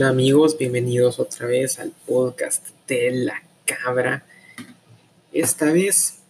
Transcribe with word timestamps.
Hola 0.00 0.08
amigos, 0.08 0.56
bienvenidos 0.56 1.20
otra 1.20 1.46
vez 1.46 1.78
al 1.78 1.90
podcast 1.90 2.66
de 2.88 3.10
la 3.10 3.42
cabra. 3.66 4.24
Esta 5.30 5.66
vez 5.72 6.20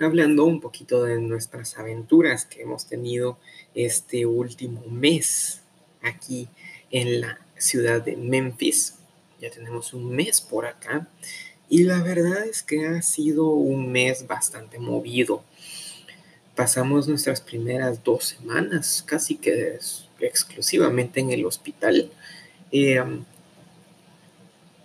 hablando 0.00 0.46
un 0.46 0.62
poquito 0.62 1.04
de 1.04 1.20
nuestras 1.20 1.76
aventuras 1.76 2.46
que 2.46 2.62
hemos 2.62 2.86
tenido 2.86 3.36
este 3.74 4.24
último 4.24 4.82
mes 4.88 5.60
aquí 6.00 6.48
en 6.90 7.20
la 7.20 7.38
ciudad 7.58 8.00
de 8.00 8.16
Memphis. 8.16 8.94
Ya 9.38 9.50
tenemos 9.50 9.92
un 9.92 10.08
mes 10.08 10.40
por 10.40 10.64
acá 10.64 11.06
y 11.68 11.82
la 11.82 12.02
verdad 12.02 12.46
es 12.46 12.62
que 12.62 12.86
ha 12.86 13.02
sido 13.02 13.50
un 13.50 13.92
mes 13.92 14.26
bastante 14.26 14.78
movido. 14.78 15.44
Pasamos 16.54 17.06
nuestras 17.06 17.42
primeras 17.42 18.02
dos 18.02 18.24
semanas 18.24 19.04
casi 19.06 19.36
que 19.36 19.78
exclusivamente 20.20 21.20
en 21.20 21.32
el 21.32 21.44
hospital 21.44 22.10
Em, 22.70 23.24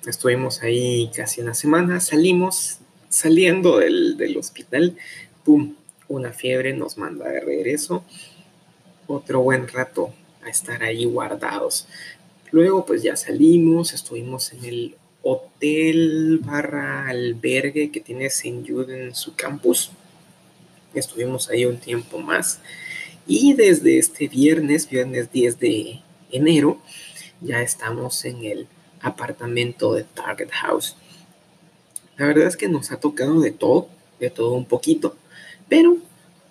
estuvimos 0.06 0.62
ahí 0.64 1.10
casi 1.16 1.42
una 1.42 1.54
semana, 1.54 2.00
salimos, 2.00 2.80
saliendo 3.10 3.80
del, 3.80 4.18
del 4.18 4.38
hospital, 4.38 4.98
¡pum! 5.44 5.76
Una 6.08 6.32
fiebre 6.32 6.74
nos 6.74 6.98
manda 6.98 7.30
de 7.30 7.40
regreso. 7.40 8.04
Otro 9.08 9.42
buen 9.42 9.68
rato 9.68 10.14
a 10.44 10.50
estar 10.50 10.84
ahí 10.84 11.06
guardados. 11.06 11.88
Luego 12.52 12.86
pues 12.86 13.02
ya 13.02 13.16
salimos, 13.16 13.94
estuvimos 13.94 14.54
en 14.54 14.66
el 14.66 14.96
hotel 15.24 16.40
barra 16.44 17.08
albergue 17.08 17.90
que 17.92 18.02
tiene 18.02 18.26
St. 18.28 18.64
Jude 18.68 19.08
en 19.08 19.16
su 19.16 19.36
campus. 19.36 19.92
Estuvimos 20.94 21.50
ahí 21.50 21.66
un 21.66 21.78
tiempo 21.78 22.20
más. 22.20 22.60
Y 23.26 23.54
desde 23.54 23.98
este 23.98 24.28
viernes, 24.28 24.90
viernes 24.90 25.32
10 25.32 25.60
de 25.60 26.02
enero, 26.32 26.80
ya 27.42 27.62
estamos 27.62 28.26
en 28.26 28.44
el 28.46 28.68
apartamento 29.02 29.94
de 29.94 30.04
Target 30.04 30.50
House. 30.52 30.96
La 32.18 32.28
verdad 32.28 32.48
es 32.48 32.58
que 32.58 32.70
nos 32.70 32.92
ha 32.92 33.00
tocado 33.00 33.42
de 33.42 33.52
todo, 33.52 33.90
de 34.20 34.30
todo 34.30 34.54
un 34.54 34.66
poquito, 34.66 35.16
pero 35.68 35.98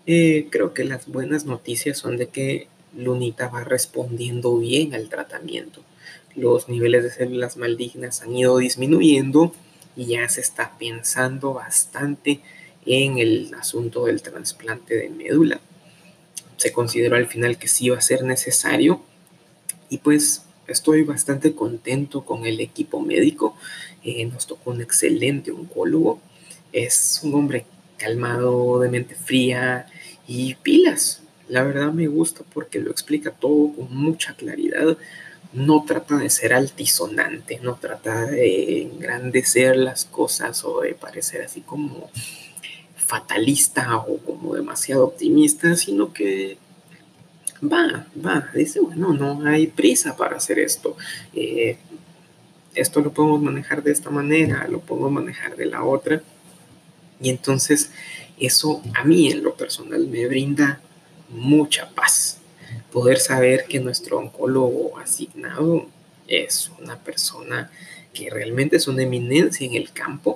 eh, 0.07 0.49
creo 0.51 0.75
que 0.75 0.85
las 0.85 1.07
buenas 1.07 1.45
noticias 1.45 1.99
son 1.99 2.17
de 2.17 2.29
que 2.29 2.69
Lunita 2.97 3.49
va 3.49 3.65
respondiendo 3.65 4.59
bien 4.59 4.95
al 4.95 5.09
tratamiento. 5.09 5.83
Los 6.35 6.69
niveles 6.69 7.05
de 7.05 7.11
células 7.11 7.57
malignas 7.57 8.23
han 8.23 8.35
ido 8.35 8.59
disminuyendo 8.59 9.55
y 9.97 10.07
ya 10.07 10.29
se 10.29 10.41
está 10.41 10.77
pensando 10.79 11.55
bastante 11.55 12.41
en 12.87 13.19
el 13.19 13.55
asunto 13.55 14.07
del 14.07 14.23
trasplante 14.23 14.97
de 14.97 15.11
médula. 15.11 15.61
Se 16.57 16.73
consideró 16.73 17.17
al 17.17 17.27
final 17.27 17.59
que 17.59 17.69
sí 17.69 17.87
iba 17.87 17.99
a 17.99 18.03
ser 18.03 18.25
necesario 18.25 19.03
y 19.89 19.99
pues 19.99 20.43
Estoy 20.67 21.03
bastante 21.03 21.55
contento 21.55 22.25
con 22.25 22.47
el 22.47 22.61
equipo 22.61 23.01
médico. 23.01 23.57
Eh, 24.05 24.25
nos 24.27 24.47
tocó 24.47 24.71
un 24.71 24.81
excelente 24.81 25.51
oncólogo. 25.51 26.21
Es 26.73 27.21
un 27.23 27.35
hombre 27.35 27.67
calmado, 27.99 28.81
de 28.81 28.89
mente 28.89 29.15
fría 29.15 29.87
y 30.27 30.55
pilas. 30.57 31.23
La 31.49 31.63
verdad 31.65 31.93
me 31.93 32.07
gusta 32.07 32.45
porque 32.55 32.79
lo 32.79 32.91
explica 32.91 33.31
todo 33.33 33.73
con 33.75 33.95
mucha 33.95 34.35
claridad. 34.35 34.97
No 35.53 35.85
trata 35.87 36.17
de 36.17 36.31
ser 36.31 36.55
altisonante, 36.55 37.61
no 37.63 37.75
trata 37.77 38.27
de 38.27 38.83
engrandecer 38.83 39.77
las 39.77 40.05
cosas 40.05 40.65
o 40.65 40.81
de 40.81 40.95
parecer 40.95 41.43
así 41.43 41.61
como 41.61 42.11
fatalista 42.95 43.99
o 43.99 44.17
como 44.19 44.55
demasiado 44.55 45.05
optimista, 45.05 45.77
sino 45.77 46.15
que 46.15 46.57
va, 47.63 48.07
va, 48.25 48.51
dice, 48.55 48.81
bueno, 48.81 49.13
no 49.13 49.47
hay 49.47 49.67
prisa 49.67 50.17
para 50.17 50.37
hacer 50.37 50.59
esto. 50.59 50.97
Eh, 51.35 51.77
esto 52.75 53.01
lo 53.01 53.13
podemos 53.13 53.41
manejar 53.43 53.83
de 53.83 53.93
esta 53.93 54.11
manera, 54.11 54.67
lo 54.69 54.81
podemos 54.81 55.13
manejar 55.13 55.57
de 55.57 55.67
la 55.67 55.85
otra. 55.85 56.23
Y 57.21 57.31
entonces 57.31 57.91
eso 58.39 58.83
a 58.95 59.05
mí 59.05 59.31
en 59.31 59.43
lo 59.43 59.55
personal 59.55 60.07
me 60.09 60.27
brinda 60.27 60.81
mucha 61.29 61.91
paz. 61.91 62.39
Poder 62.91 63.19
saber 63.19 63.67
que 63.69 63.81
nuestro 63.81 64.19
oncólogo 64.19 64.99
asignado 64.99 65.87
es 66.27 66.71
una 66.81 66.99
persona 66.99 67.71
que 68.13 68.31
realmente 68.31 68.77
es 68.77 68.89
una 68.89 69.03
eminencia 69.03 69.67
en 69.67 69.75
el 69.75 69.93
campo 69.93 70.32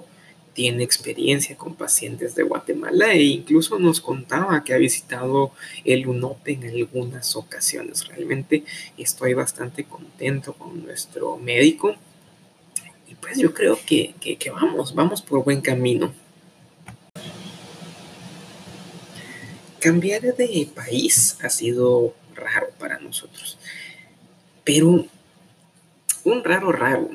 tiene 0.57 0.85
experiencia 0.85 1.55
con 1.55 1.75
pacientes 1.75 2.35
de 2.35 2.43
Guatemala 2.43 3.13
e 3.13 3.23
incluso 3.25 3.79
nos 3.79 4.01
contaba 4.01 4.65
que 4.65 4.73
ha 4.73 4.79
visitado 4.79 5.53
el 5.85 6.07
UNOP 6.07 6.49
en 6.49 6.65
algunas 6.65 7.37
ocasiones. 7.37 8.09
Realmente 8.09 8.65
estoy 8.97 9.35
bastante 9.35 9.85
contento 9.85 10.55
con 10.55 10.83
nuestro 10.83 11.37
médico 11.37 11.95
y 13.07 13.15
pues 13.17 13.39
yo 13.39 13.53
creo 13.53 13.79
que, 13.85 14.15
que 14.19 14.51
vamos, 14.51 14.95
vamos 14.95 15.21
por 15.21 15.45
buen 15.45 15.61
camino. 15.61 16.15
Cambiar 19.79 20.23
de 20.23 20.69
país 20.75 21.37
ha 21.43 21.51
sido 21.51 22.15
raro 22.35 22.69
para 22.79 22.99
nosotros, 22.99 23.59
pero 24.65 25.05
un 26.25 26.45
raro 26.45 26.73
raro 26.73 27.11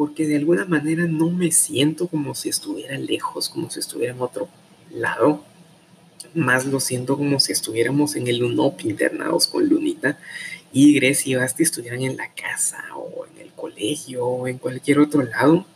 porque 0.00 0.26
de 0.26 0.38
alguna 0.38 0.64
manera 0.64 1.06
no 1.06 1.28
me 1.28 1.52
siento 1.52 2.08
como 2.08 2.34
si 2.34 2.48
estuviera 2.48 2.96
lejos, 2.96 3.50
como 3.50 3.68
si 3.68 3.80
estuviera 3.80 4.14
en 4.14 4.22
otro 4.22 4.48
lado. 4.90 5.44
Más 6.32 6.64
lo 6.64 6.80
siento 6.80 7.18
como 7.18 7.38
si 7.38 7.52
estuviéramos 7.52 8.16
en 8.16 8.26
el 8.26 8.42
UNOP 8.42 8.80
internados 8.86 9.46
con 9.46 9.68
Lunita 9.68 10.18
y 10.72 10.94
Grecia 10.94 11.32
y 11.32 11.34
Basti 11.34 11.64
estuvieran 11.64 12.00
en 12.00 12.16
la 12.16 12.32
casa 12.32 12.82
o 12.96 13.26
en 13.26 13.42
el 13.42 13.52
colegio 13.52 14.24
o 14.24 14.48
en 14.48 14.56
cualquier 14.56 15.00
otro 15.00 15.22
lado. 15.22 15.66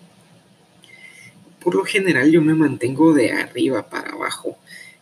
Por 1.62 1.74
lo 1.74 1.84
general 1.84 2.30
yo 2.30 2.40
me 2.40 2.54
mantengo 2.54 3.12
de 3.12 3.30
arriba 3.30 3.90
para 3.90 4.12
abajo. 4.12 4.56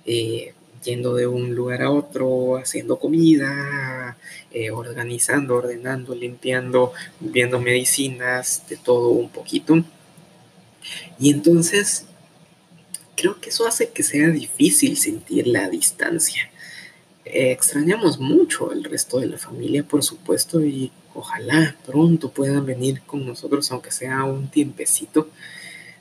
Eh, 0.04 0.52
yendo 0.82 1.14
de 1.14 1.28
un 1.28 1.54
lugar 1.54 1.82
a 1.82 1.92
otro, 1.92 2.56
haciendo 2.56 2.98
comida, 2.98 4.01
eh, 4.50 4.70
organizando, 4.70 5.56
ordenando, 5.56 6.14
limpiando, 6.14 6.92
viendo 7.20 7.60
medicinas, 7.60 8.62
de 8.68 8.76
todo 8.76 9.08
un 9.08 9.30
poquito. 9.30 9.84
Y 11.18 11.30
entonces, 11.30 12.06
creo 13.16 13.40
que 13.40 13.50
eso 13.50 13.66
hace 13.66 13.90
que 13.90 14.02
sea 14.02 14.28
difícil 14.28 14.96
sentir 14.96 15.46
la 15.46 15.68
distancia. 15.68 16.50
Eh, 17.24 17.52
extrañamos 17.52 18.18
mucho 18.18 18.72
el 18.72 18.84
resto 18.84 19.20
de 19.20 19.26
la 19.26 19.38
familia, 19.38 19.84
por 19.84 20.02
supuesto, 20.02 20.60
y 20.60 20.90
ojalá 21.14 21.76
pronto 21.86 22.30
puedan 22.30 22.66
venir 22.66 23.02
con 23.02 23.26
nosotros, 23.26 23.70
aunque 23.70 23.90
sea 23.90 24.24
un 24.24 24.48
tiempecito. 24.48 25.28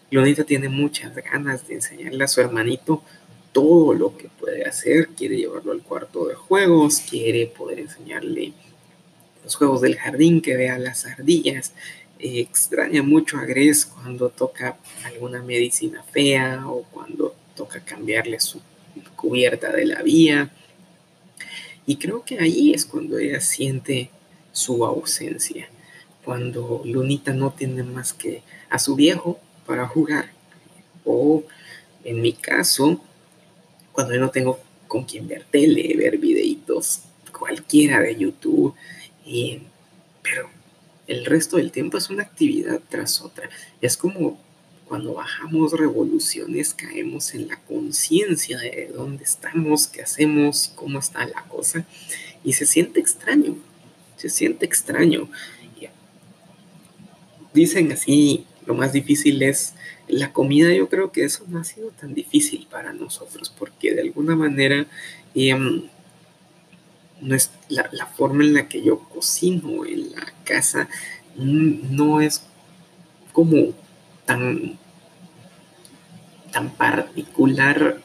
Lonita 0.09 0.43
tiene 0.43 0.67
muchas 0.67 1.15
ganas 1.15 1.67
de 1.67 1.75
enseñarle 1.75 2.23
a 2.23 2.27
su 2.27 2.41
hermanito 2.41 3.03
todo 3.51 3.93
lo 3.93 4.17
que 4.17 4.29
puede 4.29 4.65
hacer, 4.65 5.09
quiere 5.09 5.37
llevarlo 5.37 5.71
al 5.71 5.81
cuarto 5.81 6.27
de 6.27 6.35
juegos, 6.35 6.99
quiere 6.99 7.47
poder 7.47 7.79
enseñarle 7.79 8.53
los 9.43 9.55
juegos 9.55 9.81
del 9.81 9.97
jardín, 9.97 10.41
que 10.41 10.55
vea 10.55 10.77
las 10.77 11.05
ardillas, 11.05 11.73
extraña 12.19 13.01
mucho 13.01 13.37
a 13.37 13.45
Gres 13.45 13.85
cuando 13.85 14.29
toca 14.29 14.77
alguna 15.03 15.41
medicina 15.41 16.03
fea 16.03 16.67
o 16.67 16.83
cuando 16.83 17.35
toca 17.55 17.83
cambiarle 17.83 18.39
su 18.39 18.61
cubierta 19.15 19.71
de 19.71 19.85
la 19.85 20.01
vía. 20.01 20.51
Y 21.85 21.97
creo 21.97 22.23
que 22.23 22.39
ahí 22.39 22.73
es 22.73 22.85
cuando 22.85 23.17
ella 23.17 23.41
siente 23.41 24.11
su 24.51 24.85
ausencia, 24.85 25.67
cuando 26.23 26.81
Lunita 26.85 27.33
no 27.33 27.51
tiene 27.51 27.83
más 27.83 28.13
que 28.13 28.43
a 28.69 28.77
su 28.77 28.95
viejo 28.95 29.39
para 29.65 29.87
jugar. 29.87 30.29
O 31.03 31.43
en 32.03 32.21
mi 32.21 32.33
caso, 32.33 33.01
cuando 33.91 34.13
yo 34.13 34.19
no 34.19 34.29
tengo 34.29 34.59
con 34.87 35.05
quien 35.05 35.27
ver 35.27 35.45
tele, 35.49 35.95
ver 35.95 36.17
videitos, 36.17 37.01
cualquiera 37.31 37.99
de 38.01 38.15
YouTube. 38.15 38.75
pero 40.21 40.49
el 41.07 41.25
resto 41.25 41.57
del 41.57 41.71
tiempo 41.71 41.97
es 41.97 42.09
una 42.09 42.23
actividad 42.23 42.79
tras 42.89 43.21
otra. 43.21 43.49
Es 43.81 43.97
como 43.97 44.39
cuando 44.87 45.13
bajamos 45.13 45.71
revoluciones, 45.71 46.73
caemos 46.73 47.33
en 47.33 47.47
la 47.47 47.55
conciencia 47.61 48.57
de 48.59 48.91
dónde 48.93 49.23
estamos, 49.23 49.87
qué 49.87 50.01
hacemos, 50.01 50.73
cómo 50.75 50.99
está 50.99 51.25
la 51.25 51.43
cosa. 51.43 51.85
Y 52.43 52.53
se 52.53 52.65
siente 52.65 52.99
extraño, 52.99 53.55
se 54.17 54.29
siente 54.29 54.65
extraño. 54.65 55.29
Dicen 57.53 57.91
así, 57.91 58.45
lo 58.65 58.73
más 58.73 58.93
difícil 58.93 59.41
es 59.43 59.73
la 60.11 60.33
comida. 60.33 60.73
Yo 60.73 60.89
creo 60.89 61.11
que 61.11 61.23
eso 61.23 61.45
no 61.47 61.59
ha 61.59 61.63
sido 61.63 61.89
tan 61.91 62.13
difícil 62.13 62.67
para 62.69 62.93
nosotros 62.93 63.53
porque 63.57 63.93
de 63.93 64.01
alguna 64.01 64.35
manera 64.35 64.85
em, 65.33 65.83
no 67.21 67.35
es 67.35 67.51
la, 67.69 68.05
forma 68.07 68.43
en 68.43 68.53
la 68.53 68.67
que 68.67 68.81
yo 68.81 68.99
cocino 68.99 69.85
en 69.85 70.11
la 70.11 70.25
casa 70.43 70.89
no 71.35 72.19
es 72.19 72.43
como 73.31 73.73
tan, 74.25 74.77
tan 76.51 76.71
particular 76.71 78.01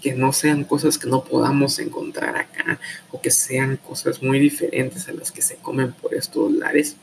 que 0.00 0.14
no 0.14 0.32
sean 0.32 0.64
cosas 0.64 0.98
que 0.98 1.08
no 1.08 1.22
podamos 1.24 1.78
encontrar 1.78 2.36
acá 2.36 2.80
o 3.12 3.20
que 3.20 3.30
sean 3.30 3.76
cosas 3.76 4.22
muy 4.22 4.38
diferentes 4.38 5.08
a 5.08 5.12
las 5.12 5.30
que 5.30 5.42
se 5.42 5.56
comen 5.56 5.92
por 5.92 6.14
estos 6.14 6.50
lares 6.52 6.96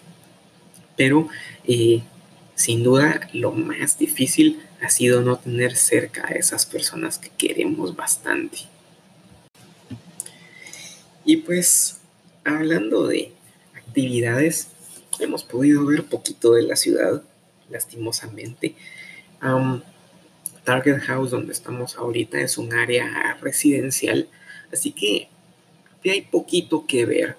Pero 0.96 1.30
eh, 1.66 2.02
sin 2.58 2.84
duda 2.84 3.30
lo 3.34 3.52
más 3.52 4.00
difícil 4.00 4.60
ha 4.82 4.90
sido 4.90 5.22
no 5.22 5.38
tener 5.38 5.76
cerca 5.76 6.28
a 6.28 6.32
esas 6.32 6.66
personas 6.66 7.20
que 7.20 7.30
queremos 7.30 7.96
bastante. 7.96 8.58
Y 11.24 11.38
pues 11.38 12.00
hablando 12.44 13.06
de 13.06 13.32
actividades, 13.76 14.70
hemos 15.20 15.44
podido 15.44 15.86
ver 15.86 16.06
poquito 16.06 16.54
de 16.54 16.64
la 16.64 16.76
ciudad, 16.76 17.22
lastimosamente. 17.70 18.76
Target 20.64 21.00
House, 21.02 21.30
donde 21.32 21.54
estamos 21.54 21.96
ahorita, 21.96 22.40
es 22.42 22.58
un 22.58 22.74
área 22.74 23.38
residencial, 23.40 24.28
así 24.74 24.92
que 24.92 25.30
hay 26.06 26.22
poquito 26.22 26.88
que 26.88 27.06
ver. 27.06 27.38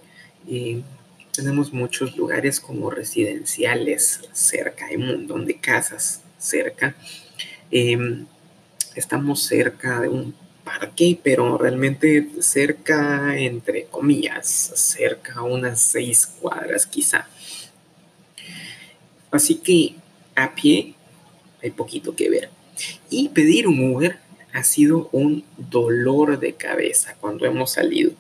Tenemos 1.39 1.73
muchos 1.73 2.17
lugares 2.17 2.59
como 2.59 2.91
residenciales 2.91 4.23
cerca, 4.33 4.87
hay 4.87 4.97
un 4.97 5.07
montón 5.07 5.47
de 5.47 5.57
casas 5.57 6.21
cerca. 6.37 6.97
Em, 7.71 8.27
estamos 8.97 9.45
cerca 9.45 10.01
de 10.01 10.09
un 10.09 10.35
parque, 10.65 11.17
pero 11.23 11.57
realmente 11.57 12.29
cerca, 12.41 13.39
entre 13.39 13.85
comillas, 13.85 14.49
cerca 14.49 15.43
unas 15.43 15.81
seis 15.81 16.27
cuadras 16.27 16.85
quizá. 16.87 17.29
Así 19.31 19.59
que 19.59 19.95
a 20.35 20.57
pie 20.57 20.95
hay 21.63 21.71
poquito 21.71 22.17
que 22.17 22.31
ver. 22.31 22.51
Y 23.11 23.29
pedir 23.29 23.69
un 23.69 23.93
Uber 23.93 24.19
ha 24.53 24.65
sido 24.65 25.09
un 25.13 25.45
dolor 25.57 26.41
de 26.41 26.55
cabeza 26.55 27.15
cuando 27.21 27.47
hemos 27.47 27.71
salido. 27.71 28.11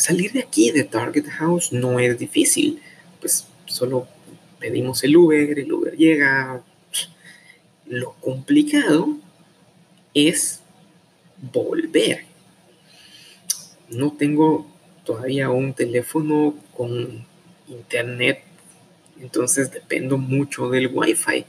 Salir 0.00 0.32
de 0.32 0.40
aquí, 0.40 0.70
de 0.70 0.84
Target 0.84 1.26
House, 1.26 1.74
no 1.74 2.00
es 2.00 2.18
difícil. 2.18 2.80
Pues 3.20 3.46
solo 3.66 4.08
pedimos 4.58 5.04
el 5.04 5.14
Uber, 5.14 5.58
el 5.58 5.70
Uber 5.70 5.94
llega. 5.94 6.62
Lo 7.84 8.14
complicado 8.14 9.18
es 10.14 10.60
volver. 11.52 12.24
No 13.90 14.12
tengo 14.12 14.66
todavía 15.04 15.50
un 15.50 15.74
teléfono 15.74 16.54
con 16.74 17.26
internet, 17.68 18.42
entonces 19.20 19.70
dependo 19.70 20.16
mucho 20.16 20.70
del 20.70 20.88
Wi-Fi. 20.90 21.44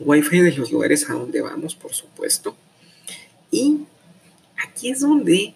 Wi-Fi 0.00 0.40
de 0.40 0.52
los 0.56 0.72
lugares 0.72 1.08
a 1.08 1.12
donde 1.12 1.40
vamos, 1.42 1.76
por 1.76 1.94
supuesto. 1.94 2.56
Y 3.52 3.82
aquí 4.56 4.90
es 4.90 4.98
donde 4.98 5.54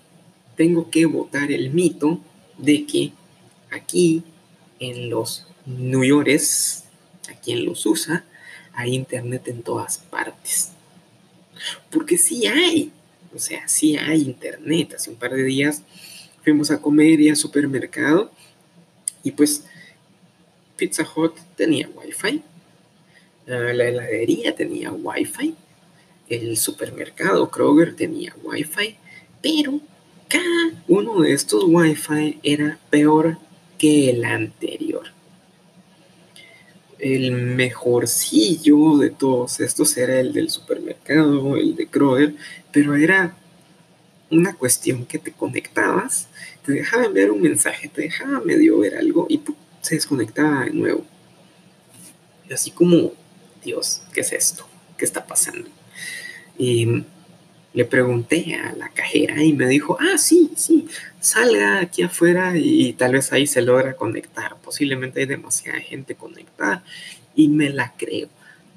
tengo 0.58 0.90
que 0.90 1.06
votar 1.06 1.50
el 1.50 1.70
mito 1.70 2.20
de 2.58 2.84
que 2.84 3.12
aquí 3.70 4.22
en 4.78 5.08
los 5.08 5.46
New 5.64 6.04
Yorkers, 6.04 6.84
aquí 7.30 7.52
en 7.52 7.64
los 7.64 7.86
USA, 7.86 8.26
hay 8.74 8.94
internet 8.94 9.48
en 9.48 9.62
todas 9.62 9.96
partes. 9.96 10.72
Porque 11.90 12.18
sí 12.18 12.46
hay, 12.46 12.92
o 13.34 13.38
sea, 13.38 13.66
sí 13.66 13.96
hay 13.96 14.20
internet. 14.20 14.94
Hace 14.96 15.08
un 15.08 15.16
par 15.16 15.32
de 15.32 15.44
días 15.44 15.82
fuimos 16.44 16.70
a 16.70 16.82
comer 16.82 17.18
y 17.22 17.30
al 17.30 17.36
supermercado 17.36 18.30
y 19.22 19.30
pues 19.30 19.64
Pizza 20.76 21.06
Hut 21.16 21.38
tenía 21.56 21.88
Wi-Fi 21.88 22.42
Ah, 23.50 23.72
la 23.72 23.88
heladería 23.88 24.54
tenía 24.54 24.92
Wi-Fi, 24.92 25.54
el 26.28 26.58
supermercado 26.58 27.50
Kroger 27.50 27.96
tenía 27.96 28.34
Wi-Fi, 28.42 28.94
pero 29.40 29.80
cada 30.28 30.82
uno 30.86 31.22
de 31.22 31.32
estos 31.32 31.64
Wi-Fi 31.66 32.40
era 32.42 32.78
peor 32.90 33.38
que 33.78 34.10
el 34.10 34.24
anterior. 34.24 35.06
El 36.98 37.32
mejorcillo 37.32 38.98
de 38.98 39.10
todos 39.10 39.60
estos 39.60 39.96
era 39.96 40.18
el 40.18 40.32
del 40.32 40.50
supermercado, 40.50 41.56
el 41.56 41.76
de 41.76 41.86
Kroger, 41.86 42.34
pero 42.72 42.96
era 42.96 43.36
una 44.30 44.54
cuestión 44.54 45.06
que 45.06 45.18
te 45.18 45.32
conectabas, 45.32 46.28
te 46.64 46.72
dejaba 46.72 47.06
enviar 47.06 47.30
un 47.30 47.40
mensaje, 47.40 47.88
te 47.88 48.02
dejaba 48.02 48.40
medio 48.40 48.78
ver 48.80 48.96
algo 48.96 49.26
y 49.28 49.40
se 49.80 49.94
desconectaba 49.94 50.64
de 50.64 50.72
nuevo. 50.72 51.04
Y 52.48 52.52
así 52.52 52.70
como 52.70 53.12
Dios, 53.64 54.02
¿qué 54.12 54.20
es 54.20 54.32
esto? 54.32 54.66
¿Qué 54.96 55.04
está 55.04 55.24
pasando? 55.24 55.68
Y 56.58 57.04
le 57.74 57.84
pregunté 57.84 58.54
a 58.54 58.72
la 58.74 58.88
cajera 58.88 59.42
y 59.42 59.52
me 59.52 59.66
dijo, 59.66 59.96
ah, 60.00 60.18
sí, 60.18 60.50
sí, 60.56 60.88
salga 61.20 61.80
aquí 61.80 62.02
afuera 62.02 62.56
y 62.56 62.94
tal 62.94 63.12
vez 63.12 63.32
ahí 63.32 63.46
se 63.46 63.62
logra 63.62 63.94
conectar. 63.94 64.56
Posiblemente 64.56 65.20
hay 65.20 65.26
demasiada 65.26 65.78
gente 65.80 66.14
conectada 66.14 66.82
y 67.34 67.48
me 67.48 67.70
la 67.70 67.94
creo, 67.96 68.28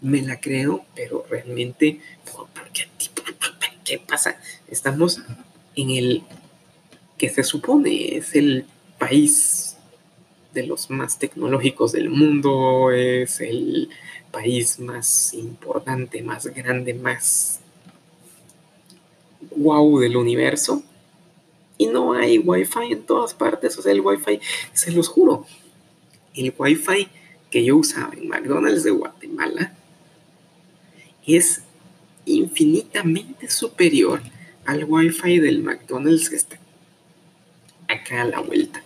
me 0.02 0.22
la 0.22 0.40
creo, 0.40 0.86
pero 0.96 1.26
realmente, 1.30 2.00
¿por 2.32 2.48
qué, 2.72 2.88
qué 3.84 4.00
pasa? 4.00 4.40
Estamos 4.68 5.22
en 5.76 5.92
el 5.92 6.24
que 7.18 7.30
se 7.30 7.44
supone 7.44 8.18
es 8.18 8.36
el 8.36 8.66
país 8.98 9.78
de 10.54 10.66
los 10.66 10.90
más 10.90 11.18
tecnológicos 11.18 11.92
del 11.92 12.10
mundo, 12.10 12.92
es 12.92 13.40
el 13.42 13.90
país 14.32 14.80
más 14.80 15.34
importante, 15.34 16.22
más 16.24 16.48
grande, 16.48 16.94
más 16.94 17.61
wow 19.56 20.00
del 20.00 20.16
universo. 20.18 20.84
Y 21.78 21.88
no 21.88 22.14
hay 22.14 22.38
wifi 22.38 22.92
en 22.92 23.04
todas 23.04 23.34
partes. 23.34 23.78
O 23.78 23.82
sea, 23.82 23.92
el 23.92 24.02
wifi, 24.02 24.40
se 24.74 24.92
los 24.92 25.08
juro, 25.08 25.46
el 26.36 26.54
wifi 26.58 27.08
que 27.50 27.66
yo 27.66 27.78
usaba 27.78 28.14
en 28.14 28.30
McDonald's 28.30 28.84
de 28.84 28.92
Guatemala 28.92 29.74
es 31.26 31.62
infinitamente 32.26 33.50
superior 33.50 34.22
al 34.66 34.86
wifi 34.86 35.40
del 35.40 35.62
McDonald's 35.62 36.30
que 36.30 36.36
está 36.36 36.60
acá 37.88 38.22
a 38.22 38.26
la 38.26 38.40
vuelta. 38.40 38.84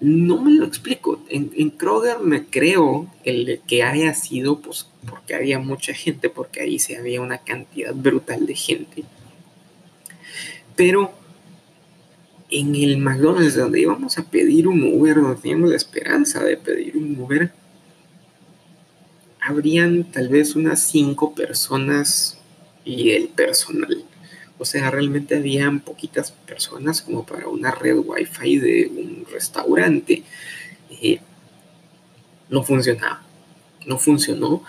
No 0.00 0.40
me 0.40 0.52
lo 0.52 0.64
explico. 0.64 1.22
En, 1.28 1.70
Kroger 1.70 2.20
me 2.20 2.46
creo 2.46 3.06
el 3.24 3.60
que 3.66 3.82
haya 3.82 4.14
sido 4.14 4.60
pues, 4.60 4.88
porque 5.06 5.34
había 5.34 5.58
mucha 5.58 5.92
gente, 5.92 6.30
porque 6.30 6.62
ahí 6.62 6.78
se 6.78 6.96
había 6.96 7.20
una 7.20 7.38
cantidad 7.38 7.94
brutal 7.94 8.46
de 8.46 8.54
gente. 8.54 9.04
Pero 10.74 11.12
en 12.50 12.74
el 12.74 12.96
McDonald's, 12.96 13.56
donde 13.56 13.80
íbamos 13.80 14.16
a 14.16 14.24
pedir 14.24 14.66
un 14.66 14.82
Uber, 14.82 15.16
donde 15.16 15.40
teníamos 15.40 15.70
la 15.70 15.76
esperanza 15.76 16.42
de 16.42 16.56
pedir 16.56 16.96
un 16.96 17.20
Uber, 17.20 17.52
habrían 19.40 20.04
tal 20.04 20.28
vez 20.28 20.56
unas 20.56 20.80
cinco 20.80 21.34
personas 21.34 22.38
y 22.84 23.10
el 23.10 23.28
personal. 23.28 24.04
O 24.60 24.66
sea, 24.66 24.90
realmente 24.90 25.36
habían 25.36 25.80
poquitas 25.80 26.32
personas 26.32 27.00
como 27.00 27.24
para 27.24 27.48
una 27.48 27.70
red 27.70 27.96
wifi 27.96 28.58
de 28.58 28.88
un 28.94 29.24
restaurante. 29.32 30.22
Eh, 30.90 31.18
no 32.50 32.62
funcionaba. 32.62 33.22
No 33.86 33.98
funcionó. 33.98 34.62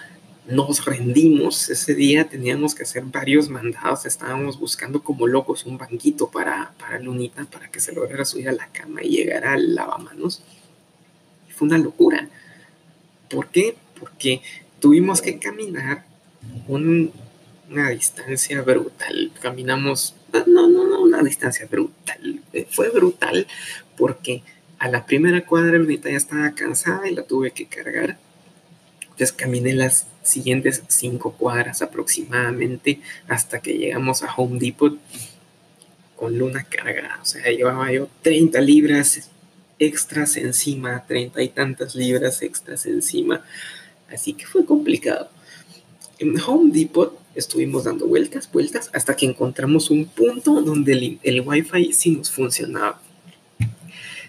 Nos 0.48 0.86
rendimos. 0.86 1.70
Ese 1.70 1.94
día 1.94 2.30
teníamos 2.30 2.74
que 2.74 2.84
hacer 2.84 3.04
varios 3.04 3.50
mandados. 3.50 4.06
Estábamos 4.06 4.58
buscando 4.58 5.04
como 5.04 5.28
locos 5.28 5.66
un 5.66 5.78
banquito 5.78 6.32
para, 6.32 6.74
para 6.80 6.98
Lunita 6.98 7.44
para 7.44 7.70
que 7.70 7.82
se 7.82 7.92
lograra 7.92 8.24
subir 8.24 8.48
a 8.48 8.54
la 8.54 8.68
cama 8.68 9.04
y 9.04 9.10
llegar 9.10 9.46
al 9.46 9.76
lavamanos. 9.76 10.42
Fue 11.50 11.68
una 11.68 11.78
locura. 11.78 12.30
¿Por 13.30 13.50
qué? 13.50 13.76
Porque 14.00 14.42
tuvimos 14.80 15.22
que 15.22 15.38
caminar 15.38 16.06
un, 16.70 17.12
una 17.72 17.90
distancia 17.90 18.62
brutal. 18.62 19.32
Caminamos, 19.42 20.16
no, 20.34 20.68
no, 20.68 20.88
no, 20.88 21.02
una 21.02 21.24
distancia 21.24 21.66
brutal. 21.66 22.42
Eh, 22.54 22.68
fue 22.70 22.90
brutal 22.90 23.48
porque 23.98 24.44
a 24.80 24.90
la 24.90 25.06
primera 25.06 25.46
cuadra 25.46 25.78
Lunita 25.78 26.10
ya 26.10 26.18
estaba 26.18 26.52
cansada 26.52 27.08
y 27.10 27.16
la 27.16 27.24
tuve 27.24 27.52
que 27.52 27.68
cargar. 27.68 28.18
Entonces 29.02 29.32
caminé 29.32 29.74
las 29.74 30.08
siguientes 30.24 30.84
cinco 30.88 31.34
cuadras 31.34 31.82
aproximadamente 31.82 33.00
hasta 33.28 33.60
que 33.60 33.78
llegamos 33.78 34.24
a 34.24 34.34
Home 34.36 34.60
Depot 34.60 34.98
con 36.16 36.38
Luna 36.38 36.64
cargada. 36.64 37.20
O 37.22 37.26
sea, 37.26 37.50
llevaba 37.52 37.92
yo 37.92 38.10
30 38.22 38.60
libras 38.62 39.30
extras 39.80 40.38
encima, 40.38 41.06
30 41.08 41.42
y 41.42 41.50
tantas 41.50 41.96
libras 41.96 42.42
extras 42.42 42.86
encima. 42.86 43.44
Así 44.12 44.34
que 44.34 44.46
fue 44.46 44.66
complicado. 44.66 45.30
En 46.20 46.40
Home 46.42 46.72
Depot 46.72 47.21
estuvimos 47.36 47.86
dando 47.86 48.08
vueltas, 48.08 48.52
vueltas, 48.52 48.90
hasta 48.94 49.16
que 49.16 49.26
encontramos 49.26 49.90
un 49.90 50.06
punto 50.06 50.62
donde 50.62 50.94
el, 50.94 51.20
el 51.24 51.42
Wi-Fi 51.42 51.94
sí 51.94 52.12
nos 52.12 52.32
funcionaba. 52.32 53.02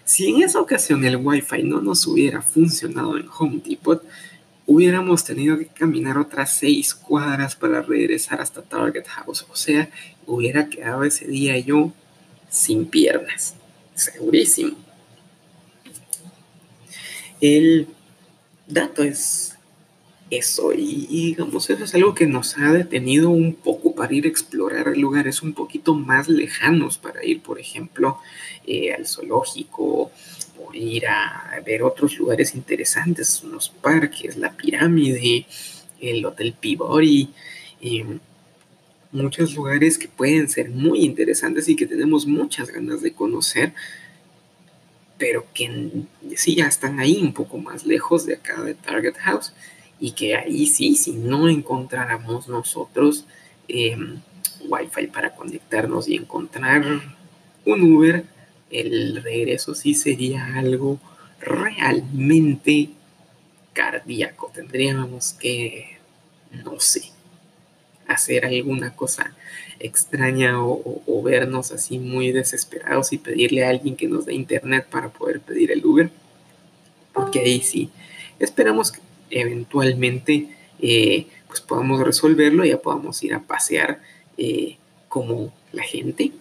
Si 0.05 0.27
en 0.27 0.43
esa 0.43 0.59
ocasión 0.59 1.03
el 1.05 1.15
Wi-Fi 1.15 1.63
no 1.63 1.81
nos 1.81 2.05
hubiera 2.07 2.41
funcionado 2.41 3.17
en 3.17 3.27
Home 3.37 3.61
Depot, 3.65 4.03
hubiéramos 4.65 5.23
tenido 5.23 5.57
que 5.57 5.67
caminar 5.67 6.17
otras 6.17 6.55
seis 6.55 6.93
cuadras 6.93 7.55
para 7.55 7.81
regresar 7.81 8.41
hasta 8.41 8.61
Target 8.61 9.05
House. 9.07 9.45
O 9.49 9.55
sea, 9.55 9.89
hubiera 10.25 10.69
quedado 10.69 11.03
ese 11.03 11.27
día 11.27 11.57
yo 11.59 11.91
sin 12.49 12.85
piernas. 12.85 13.55
Segurísimo. 13.95 14.75
El 17.39 17.87
dato 18.67 19.03
es 19.03 19.52
eso. 20.37 20.73
Y, 20.73 21.07
digamos 21.07 21.69
eso 21.69 21.83
es 21.83 21.95
algo 21.95 22.13
que 22.13 22.25
nos 22.25 22.57
ha 22.57 22.71
detenido 22.71 23.29
un 23.29 23.53
poco 23.53 23.95
para 23.95 24.13
ir 24.13 24.25
a 24.25 24.29
explorar 24.29 24.95
lugares 24.97 25.41
un 25.41 25.53
poquito 25.53 25.93
más 25.93 26.27
lejanos 26.29 26.97
para 26.97 27.23
ir 27.25 27.41
por 27.41 27.59
ejemplo 27.59 28.19
eh, 28.65 28.93
al 28.93 29.07
zoológico 29.07 30.11
o 30.59 30.73
ir 30.73 31.07
a 31.07 31.61
ver 31.65 31.83
otros 31.83 32.17
lugares 32.17 32.55
interesantes 32.55 33.41
unos 33.43 33.69
parques 33.69 34.37
la 34.37 34.53
pirámide 34.53 35.45
el 35.99 36.25
hotel 36.25 36.53
Peabody 36.59 37.29
em, 37.81 38.19
muchos 39.11 39.55
lugares 39.55 39.97
que 39.97 40.07
pueden 40.07 40.49
ser 40.49 40.69
muy 40.69 41.03
interesantes 41.03 41.69
y 41.69 41.75
que 41.75 41.85
tenemos 41.85 42.25
muchas 42.25 42.69
ganas 42.69 43.01
de 43.01 43.13
conocer 43.13 43.73
pero 45.17 45.45
que 45.53 46.03
sí 46.35 46.55
ya 46.55 46.65
están 46.65 46.99
ahí 46.99 47.21
un 47.21 47.33
poco 47.33 47.57
más 47.57 47.85
lejos 47.85 48.25
de 48.25 48.35
acá 48.35 48.61
de 48.61 48.73
Target 48.73 49.15
House 49.19 49.53
y 50.03 50.11
que 50.11 50.35
ahí 50.35 50.67
sí, 50.67 50.97
si 50.97 51.13
no 51.13 51.47
encontráramos 51.47 52.49
nosotros 52.49 53.23
eh, 53.69 53.95
Wi-Fi 54.67 55.07
para 55.07 55.33
conectarnos 55.33 56.09
y 56.09 56.15
encontrar 56.15 56.83
un 57.63 57.93
Uber, 57.93 58.25
el 58.69 59.23
regreso 59.23 59.73
sí 59.73 59.93
sería 59.93 60.57
algo 60.57 60.99
realmente 61.39 62.89
cardíaco. 63.71 64.51
Tendríamos 64.53 65.31
que, 65.39 65.99
no 66.51 66.81
sé, 66.81 67.03
hacer 68.05 68.45
alguna 68.45 68.97
cosa 68.97 69.33
extraña 69.79 70.61
o, 70.61 71.23
vernos 71.23 71.71
así 71.71 71.97
muy 71.97 72.33
desesperados 72.33 73.13
y 73.13 73.19
pedirle 73.19 73.63
a 73.63 73.69
alguien 73.69 73.95
que 73.95 74.09
nos 74.09 74.25
dé 74.25 74.33
internet 74.33 74.85
para 74.91 75.07
poder 75.07 75.39
pedir 75.39 75.71
el 75.71 75.85
Uber. 75.85 76.11
Porque 77.13 77.39
ahí 77.39 77.61
sí, 77.61 77.89
esperamos 78.37 78.91
que 78.91 78.99
eventualmente 79.39 80.47
eh, 80.79 81.27
pues 81.47 81.61
podamos 81.61 82.01
resolverlo 82.01 82.65
y 82.65 82.69
ya 82.69 82.81
podamos 82.81 83.23
ir 83.23 83.33
a 83.33 83.41
pasear 83.41 84.01
eh, 84.37 84.77
como 85.07 85.53
la 85.71 85.83
gente, 85.83 86.31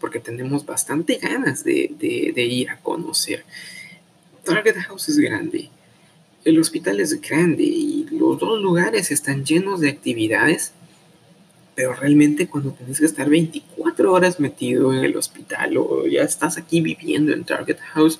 porque 0.00 0.20
tenemos 0.20 0.66
bastante 0.66 1.16
ganas 1.16 1.64
de, 1.64 1.92
de 1.98 2.44
ir 2.44 2.70
a 2.70 2.78
conocer. 2.78 3.44
Target 4.44 4.76
House 4.76 5.08
es 5.08 5.18
grande, 5.18 5.70
el 6.44 6.58
hospital 6.58 7.00
es 7.00 7.20
grande 7.20 7.64
y 7.64 8.06
los 8.10 8.38
dos 8.38 8.60
lugares 8.60 9.10
están 9.10 9.44
llenos 9.44 9.80
de 9.80 9.90
actividades 9.90 10.72
pero 11.76 11.92
realmente 11.92 12.48
cuando 12.48 12.72
tienes 12.72 12.98
que 12.98 13.04
estar 13.04 13.28
24 13.28 14.10
horas 14.10 14.40
metido 14.40 14.94
en 14.94 15.04
el 15.04 15.14
hospital 15.14 15.76
o 15.76 16.06
ya 16.06 16.22
estás 16.22 16.56
aquí 16.56 16.80
viviendo 16.80 17.34
en 17.34 17.44
Target 17.44 17.78
House, 17.92 18.18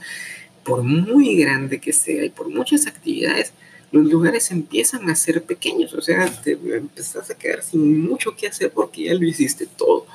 por 0.62 0.82
muy 0.82 1.36
grande 1.36 1.80
que 1.80 1.94
sea 1.94 2.22
y 2.26 2.28
por 2.28 2.50
muchas 2.50 2.86
actividades, 2.86 3.54
los 3.92 4.06
lugares 4.06 4.50
empiezan 4.50 5.08
a 5.08 5.14
ser 5.14 5.44
pequeños, 5.44 5.94
o 5.94 6.00
sea, 6.00 6.26
te 6.42 6.52
empezás 6.52 7.30
a 7.30 7.38
quedar 7.38 7.62
sin 7.62 8.02
mucho 8.02 8.36
que 8.36 8.48
hacer 8.48 8.70
porque 8.72 9.04
ya 9.04 9.14
lo 9.14 9.24
hiciste 9.24 9.66
todo. 9.66 10.06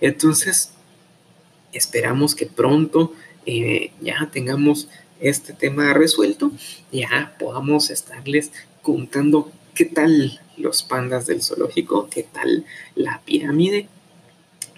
Entonces, 0.00 0.70
esperamos 1.72 2.34
que 2.34 2.46
pronto 2.46 3.14
eh, 3.46 3.92
ya 4.00 4.28
tengamos 4.32 4.88
este 5.20 5.52
tema 5.52 5.92
resuelto, 5.92 6.50
ya 6.92 7.34
podamos 7.38 7.90
estarles 7.90 8.52
contando 8.82 9.52
qué 9.74 9.84
tal 9.84 10.40
los 10.56 10.82
pandas 10.82 11.26
del 11.26 11.42
zoológico, 11.42 12.08
qué 12.10 12.22
tal 12.22 12.64
la 12.94 13.20
pirámide, 13.24 13.88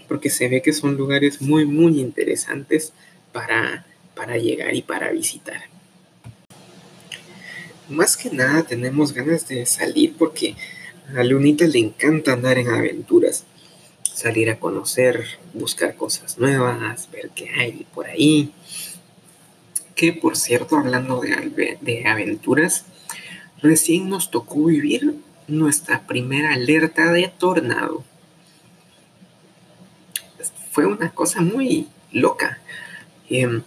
porque 0.09 0.31
se 0.31 0.49
ve 0.49 0.63
que 0.63 0.73
son 0.73 0.97
lugares 0.97 1.41
muy, 1.41 1.65
muy 1.65 2.01
interesantes 2.01 2.93
para, 3.33 3.87
para 4.15 4.37
llegar 4.37 4.75
y 4.75 4.83
para 4.83 5.11
visitar. 5.11 5.72
Más 7.89 8.17
que 8.17 8.31
nada 8.31 8.63
tenemos 8.63 9.13
ganas 9.13 9.49
de 9.49 9.67
salir 9.67 10.15
porque 10.17 10.57
a 11.17 11.25
Lunita 11.25 11.67
le 11.67 11.79
encanta 11.79 12.33
andar 12.33 12.59
en 12.59 12.69
aventuras, 12.69 13.45
salir 14.03 14.51
a 14.51 14.61
conocer, 14.61 15.25
buscar 15.53 15.97
cosas 15.97 16.39
nuevas, 16.39 17.11
ver 17.11 17.31
qué 17.35 17.51
hay 17.51 17.87
por 17.93 18.07
ahí. 18.07 18.53
Que 19.97 20.13
por 20.13 20.37
cierto, 20.37 20.77
hablando 20.77 21.21
de, 21.21 21.79
de 21.81 22.07
aventuras, 22.07 22.85
recién 23.61 24.09
nos 24.09 24.31
tocó 24.31 24.65
vivir 24.67 25.17
nuestra 25.49 26.07
primera 26.07 26.55
alerta 26.55 27.13
de 27.13 27.33
tornado. 27.37 28.05
Fue 30.71 30.87
una 30.87 31.11
cosa 31.11 31.41
muy 31.43 31.89
loca. 32.13 32.59
Em, 33.29 33.63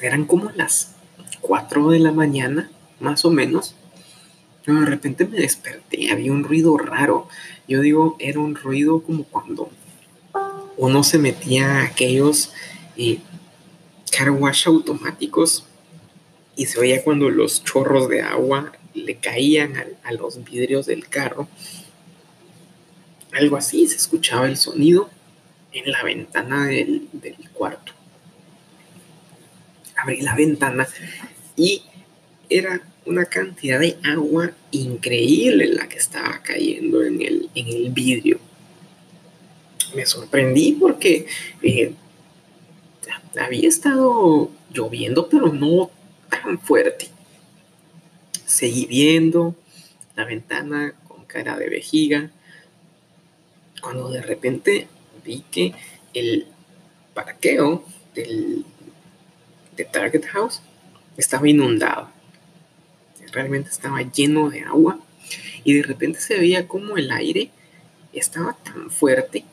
eran 0.00 0.24
como 0.24 0.50
las 0.50 0.94
4 1.40 1.90
de 1.90 1.98
la 1.98 2.12
mañana, 2.12 2.70
más 3.00 3.24
o 3.24 3.30
menos. 3.30 3.74
de 4.66 4.86
repente 4.86 5.26
me 5.26 5.38
desperté, 5.38 6.12
había 6.12 6.32
un 6.32 6.44
ruido 6.44 6.76
raro. 6.78 7.28
Yo 7.66 7.80
digo, 7.80 8.16
era 8.18 8.38
un 8.38 8.54
ruido 8.54 9.02
como 9.02 9.24
cuando 9.24 9.70
uno 10.76 11.02
se 11.02 11.18
metía 11.18 11.80
a 11.80 11.84
aquellos 11.84 12.52
eh, 12.96 13.18
car 14.10 14.30
wash 14.30 14.66
automáticos 14.66 15.64
y 16.56 16.66
se 16.66 16.78
oía 16.78 17.02
cuando 17.02 17.30
los 17.30 17.64
chorros 17.64 18.08
de 18.08 18.22
agua 18.22 18.72
le 18.94 19.16
caían 19.16 19.74
a, 20.02 20.12
los 20.12 20.42
vidrios 20.44 20.86
del 20.86 21.08
carro. 21.08 21.48
Algo 23.32 23.56
así, 23.56 23.86
se 23.86 23.96
escuchaba 23.96 24.46
el 24.46 24.56
sonido 24.56 25.08
en 25.72 25.90
la 25.90 26.02
ventana 26.02 26.66
del, 26.66 27.08
cuarto. 27.52 27.92
Abrí 29.96 30.22
la 30.22 30.34
ventana 30.34 30.88
y 31.56 31.82
era 32.48 32.82
una 33.06 33.24
cantidad 33.24 33.80
de 33.80 33.96
agua 34.04 34.52
increíble 34.70 35.68
la 35.68 35.88
que 35.88 35.98
estaba 35.98 36.40
cayendo 36.42 37.02
en 37.02 37.22
el, 37.22 37.50
en 37.54 37.68
el 37.68 37.90
vidrio. 37.90 38.38
Me 39.94 40.06
sorprendí 40.06 40.72
porque 40.72 41.26
eh, 41.62 41.94
había 43.38 43.68
estado 43.68 44.50
lloviendo, 44.72 45.28
pero 45.28 45.52
no 45.52 45.90
tan 46.28 46.58
fuerte. 46.60 47.08
Seguí 48.46 48.86
viendo 48.86 49.54
la 50.16 50.24
ventana 50.24 50.94
con 51.08 51.24
cara 51.24 51.56
de 51.56 51.68
vejiga, 51.68 52.30
cuando 53.80 54.10
de 54.10 54.22
repente 54.22 54.88
vi 55.24 55.44
que 55.50 55.72
el 56.14 56.46
parqueo 57.14 57.84
del, 58.14 58.64
de 59.76 59.84
Target 59.84 60.24
House 60.26 60.60
estaba 61.16 61.48
inundado. 61.48 62.10
Realmente 63.32 63.70
estaba 63.70 64.02
lleno 64.02 64.50
de 64.50 64.60
agua 64.62 64.98
y 65.64 65.74
de 65.74 65.82
repente 65.82 66.20
se 66.20 66.38
veía 66.38 66.66
como 66.66 66.96
el 66.96 67.10
aire 67.10 67.50
estaba 68.12 68.56
tan 68.64 68.90
fuerte 68.90 69.44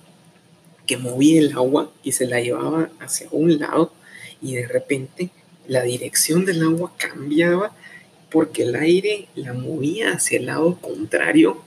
que 0.85 0.97
movía 0.97 1.39
el 1.39 1.51
agua 1.53 1.91
y 2.03 2.13
se 2.13 2.25
la 2.25 2.39
llevaba 2.39 2.89
hacia 2.99 3.27
un 3.31 3.59
lado 3.59 3.93
y 4.41 4.55
de 4.55 4.67
repente 4.67 5.29
la 5.67 5.83
dirección 5.83 6.45
del 6.45 6.63
agua 6.63 6.93
cambiaba 6.97 7.75
porque 8.31 8.63
el 8.63 8.75
aire 8.75 9.27
la 9.35 9.53
movía 9.53 10.13
hacia 10.13 10.39
el 10.39 10.47
lado 10.47 10.77
contrario, 10.79 11.61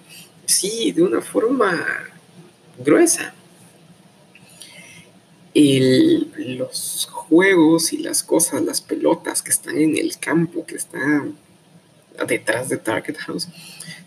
sí, 0.46 0.92
de 0.92 1.02
una 1.02 1.20
forma 1.20 1.86
gruesa. 2.78 3.34
los 5.54 7.08
juegos 7.10 7.92
y 7.92 7.98
las 7.98 8.22
cosas, 8.22 8.62
las 8.62 8.80
pelotas 8.80 9.42
que 9.42 9.50
están 9.50 9.78
en 9.78 9.96
el 9.96 10.18
campo, 10.18 10.64
que 10.66 10.76
están 10.76 11.36
detrás 12.26 12.68
de 12.68 12.76
Target 12.76 13.16
House, 13.18 13.48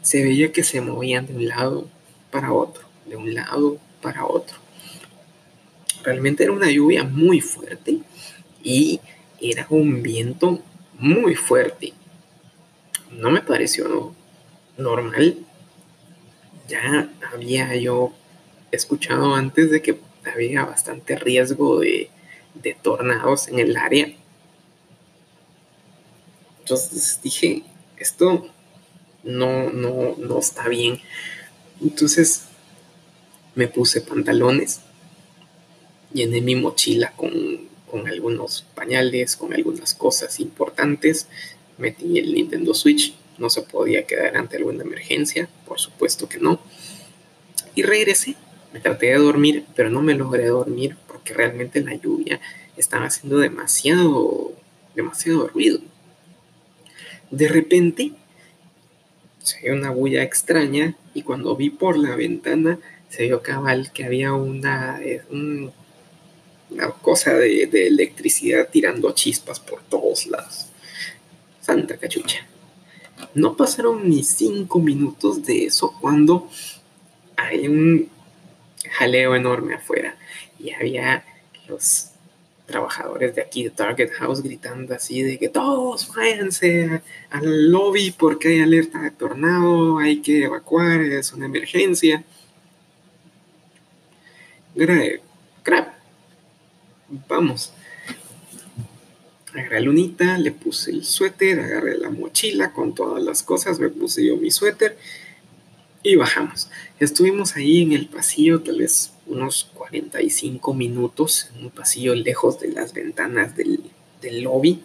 se 0.02 0.24
veía 0.24 0.52
que 0.52 0.64
se 0.64 0.82
movían 0.82 1.28
de 1.28 1.34
un 1.34 1.48
lado 1.48 1.88
para 2.32 2.52
otro, 2.54 2.84
de 3.06 3.16
un 3.16 3.34
lado 3.34 3.78
para 4.02 4.26
otro. 4.26 4.58
Realmente 6.04 6.44
era 6.44 6.52
una 6.52 6.70
lluvia 6.70 7.04
muy 7.04 7.40
fuerte 7.42 8.00
y 8.64 9.00
era 9.40 9.66
un 9.70 10.02
viento 10.04 10.62
muy 11.00 11.36
fuerte 11.36 11.94
no 13.18 13.32
me 13.32 13.42
pareció 13.42 14.14
normal. 14.78 15.38
Ya 16.68 17.10
había 17.34 17.76
yo 17.76 18.14
escuchado 18.72 19.36
antes 19.36 19.70
de 19.70 19.82
que 19.82 20.00
había 20.34 20.66
bastante 20.66 21.16
riesgo 21.16 21.80
de, 21.80 22.10
tornados 22.82 23.48
en 23.48 23.60
el 23.60 23.78
área. 23.78 24.14
Entonces 26.60 27.20
dije, 27.22 27.64
esto 28.04 28.46
no, 29.24 29.72
no, 29.72 30.16
no 30.18 30.40
está 30.40 30.68
bien. 30.68 31.00
Entonces 31.82 32.44
me 33.56 33.68
puse 33.68 34.02
pantalones, 34.02 34.82
llené 36.14 36.42
mi 36.42 36.56
mochila 36.56 37.14
con, 37.16 37.70
con 37.90 38.08
algunos 38.08 38.66
pañales, 38.76 39.36
con 39.36 39.54
algunas 39.54 39.94
cosas 39.94 40.40
importantes, 40.40 41.28
metí 41.78 42.20
el 42.20 42.34
Nintendo 42.34 42.74
Switch, 42.74 43.16
no 43.38 43.50
se 43.50 43.62
podía 43.62 44.06
quedar 44.06 44.36
ante 44.38 44.58
alguna 44.58 44.84
emergencia, 44.84 45.50
por 45.66 45.80
supuesto 45.80 46.28
que 46.28 46.40
no. 46.40 46.60
Y 47.76 47.84
regresé, 47.84 48.36
me 48.74 48.80
traté 48.80 49.08
de 49.08 49.18
dormir, 49.18 49.66
pero 49.76 49.90
no 49.90 50.02
me 50.02 50.14
logré 50.14 50.48
dormir 50.48 50.98
porque 51.08 51.34
realmente 51.34 51.82
la 51.82 51.96
lluvia 51.96 52.42
estaba 52.76 53.06
haciendo 53.06 53.38
demasiado, 53.38 54.52
demasiado 54.94 55.48
ruido. 55.48 55.80
De 57.34 57.48
repente 57.48 58.12
se 59.40 59.60
vio 59.62 59.74
una 59.74 59.90
bulla 59.90 60.22
extraña 60.22 60.96
y 61.16 61.24
cuando 61.24 61.56
vi 61.56 61.72
por 61.72 61.98
la 61.98 62.16
ventana 62.16 62.78
se 63.10 63.24
vio 63.24 63.42
cabal 63.42 63.92
que 63.92 64.06
había 64.06 64.34
una, 64.34 65.02
eh, 65.02 65.24
una 65.32 66.92
cosa 67.02 67.34
de, 67.34 67.66
de, 67.66 67.88
electricidad 67.88 68.70
tirando 68.72 69.12
chispas 69.14 69.60
por 69.60 69.82
todos 69.82 70.28
lados. 70.28 70.68
Santa 71.60 71.98
cachucha. 71.98 72.46
No 73.34 73.58
pasaron 73.58 74.08
ni 74.08 74.22
cinco 74.24 74.80
minutos 74.80 75.44
de 75.44 75.66
eso 75.66 75.92
cuando 76.00 76.48
hay 77.36 77.68
un 77.68 78.10
jaleo 78.92 79.36
enorme 79.36 79.74
afuera 79.74 80.18
y 80.60 80.70
había 80.70 81.26
los 81.68 82.13
trabajadores 82.66 83.36
de 83.36 83.42
aquí 83.42 83.64
de 83.64 83.70
Target 83.70 84.12
House 84.14 84.42
gritando 84.42 84.96
así 84.96 85.22
de 85.22 85.38
que 85.38 85.50
todos 85.50 86.14
váyanse 86.16 87.02
al 87.30 87.72
lobby 87.72 88.12
porque 88.12 88.50
hay 88.50 88.62
alerta 88.62 89.02
de 89.02 89.12
tornado, 89.12 90.00
hay 90.00 90.22
que 90.22 90.46
evacuar, 90.46 91.02
es 91.02 91.34
una 91.34 91.46
emergencia. 91.46 92.24
Crap. 95.64 95.94
Vamos. 97.28 97.74
Agarré 99.54 99.78
a 99.78 99.82
Lunita, 99.82 100.38
le 100.40 100.52
puse 100.52 100.90
el 100.90 101.06
suéter, 101.06 101.60
agarré 101.60 101.98
la 101.98 102.10
mochila 102.10 102.74
con 102.74 102.96
todas 102.96 103.22
las 103.22 103.44
cosas, 103.44 103.80
me 103.80 103.90
puse 103.90 104.26
yo 104.26 104.36
mi 104.36 104.50
suéter 104.50 104.98
y 106.02 106.16
bajamos. 106.16 106.70
Estuvimos 107.00 107.56
ahí 107.56 107.84
en 107.84 107.92
el 107.92 108.08
pasillo 108.08 108.62
tal 108.62 108.80
vez 108.80 109.13
unos 109.28 109.70
45 109.74 110.74
minutos, 110.74 111.50
en 111.56 111.66
un 111.66 111.72
pasillo 111.72 112.16
lejos 112.16 112.60
de 112.60 112.70
las 112.70 112.94
ventanas 112.94 113.56
del, 113.56 113.82
lobby, 114.42 114.82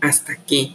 hasta 0.00 0.36
que 0.36 0.74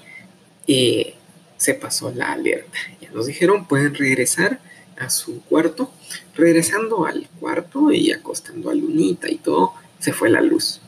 eh, 0.67 1.15
se 1.57 1.73
pasó 1.73 2.11
la 2.11 2.31
alerta. 2.31 2.77
Ya 3.01 3.11
nos 3.11 3.27
dijeron, 3.27 3.67
pueden 3.67 3.93
regresar 3.95 4.59
a 4.97 5.09
su 5.09 5.41
cuarto. 5.43 5.91
Regresando 6.35 7.05
al 7.05 7.27
cuarto 7.39 7.91
y 7.91 8.11
acostando 8.11 8.69
a 8.69 8.75
Lunita 8.75 9.29
y 9.29 9.37
todo, 9.37 9.73
se 9.99 10.13
fue 10.13 10.29
la 10.29 10.41
luz. 10.41 10.81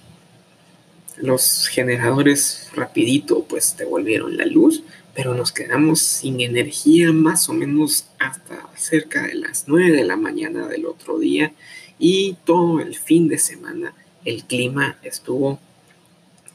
Los 1.18 1.68
generadores 1.68 2.70
rapidito 2.74 3.44
pues 3.44 3.76
devolvieron 3.78 4.38
la 4.38 4.46
luz, 4.46 4.84
pero 5.14 5.34
nos 5.34 5.52
quedamos 5.52 6.00
sin 6.00 6.42
energía 6.42 7.12
más 7.12 7.48
o 7.50 7.54
menos 7.54 8.08
hasta 8.20 8.68
cerca 8.76 9.24
de 9.24 9.36
las 9.36 9.66
9 9.68 9.92
de 9.92 10.04
la 10.04 10.18
mañana 10.18 10.68
del 10.68 10.86
otro 10.86 11.20
día. 11.20 11.54
Y 12.00 12.38
todo 12.46 12.80
el 12.80 12.96
fin 12.96 13.28
de 13.28 13.38
semana 13.38 13.94
el 14.26 14.44
clima 14.46 14.98
estuvo 15.04 15.60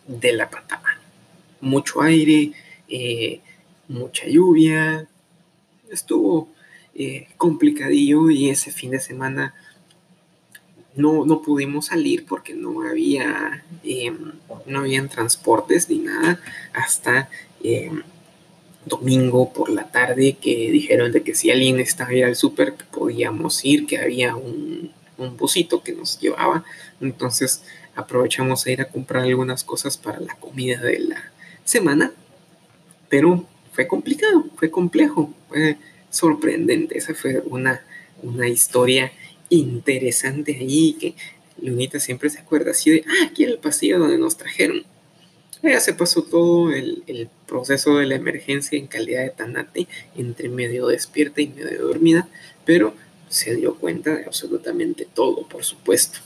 de 0.07 0.33
la 0.33 0.51
patada. 0.51 1.01
Mucho 1.61 2.03
aire, 2.03 2.53
eh, 2.89 3.41
mucha 3.89 4.27
lluvia, 4.27 5.07
estuvo 5.91 6.49
eh, 6.95 7.29
complicadillo 7.37 8.31
y 8.31 8.51
ese 8.51 8.73
fin 8.73 8.91
de 8.91 9.01
semana 9.01 9.55
no, 10.97 11.25
no 11.25 11.43
pudimos 11.43 11.87
salir 11.87 12.27
porque 12.27 12.55
no 12.55 12.83
había, 12.83 13.65
em, 13.85 14.33
no 14.67 14.81
habían 14.81 15.09
transportes 15.09 15.89
ni 15.89 15.99
nada. 15.99 16.41
Hasta 16.73 17.31
em, 17.63 18.03
domingo 18.85 19.53
por 19.53 19.71
la 19.71 19.91
tarde 19.91 20.37
que 20.41 20.71
dijeron 20.71 21.13
de 21.13 21.23
que 21.23 21.35
si 21.35 21.51
alguien 21.51 21.79
estaba 21.81 22.15
ir 22.15 22.25
al 22.25 22.37
súper 22.37 22.75
podíamos 22.91 23.65
ir, 23.65 23.87
que 23.87 23.99
había 23.99 24.37
un, 24.37 24.93
un 25.19 25.37
busito 25.37 25.83
que 25.83 25.93
nos 25.93 26.19
llevaba. 26.19 26.65
Entonces 27.01 27.63
aprovechamos 27.95 28.65
a 28.65 28.71
ir 28.71 28.81
a 28.81 28.89
comprar 28.89 29.25
algunas 29.25 29.65
cosas 29.65 29.97
para 29.97 30.21
la 30.21 30.35
comida 30.37 30.81
de 30.81 31.01
la 31.01 31.33
semana. 31.65 32.13
Pero 33.09 33.47
fue 33.73 33.87
complicado, 33.87 34.47
fue 34.57 34.71
complejo, 34.71 35.35
fue 35.49 35.77
sorprendente. 36.11 36.97
Esa 36.97 37.15
fue 37.15 37.43
una, 37.47 37.83
una 38.23 38.49
historia 38.49 39.13
interesante 39.51 40.57
ahí 40.57 40.95
que 40.95 41.15
Lunita 41.61 41.99
siempre 41.99 42.31
se 42.31 42.39
acuerda 42.39 42.71
así 42.71 42.91
de, 42.91 43.05
ah, 43.07 43.27
aquí 43.27 43.45
era 43.45 43.53
el 43.53 43.59
pasillo 43.59 43.99
donde 43.99 44.19
nos 44.19 44.37
trajeron. 44.37 44.85
Ya 45.63 45.81
se 45.81 45.93
pasó 45.93 46.23
todo 46.23 46.73
el, 46.73 47.03
el, 47.07 47.29
proceso 47.47 47.97
de 47.97 48.07
la 48.07 48.15
emergencia 48.15 48.79
en 48.79 48.87
calidad 48.87 49.23
de 49.23 49.31
tanate, 49.31 49.89
entre 50.17 50.49
medio 50.49 50.87
despierta 50.87 51.41
y 51.41 51.49
medio 51.49 51.87
dormida, 51.87 52.29
pero 52.65 52.95
se 53.29 53.55
dio 53.57 53.75
cuenta 53.77 54.15
de 54.15 54.25
absolutamente 54.25 55.07
todo, 55.13 55.49
por 55.49 55.65
supuesto. 55.65 56.21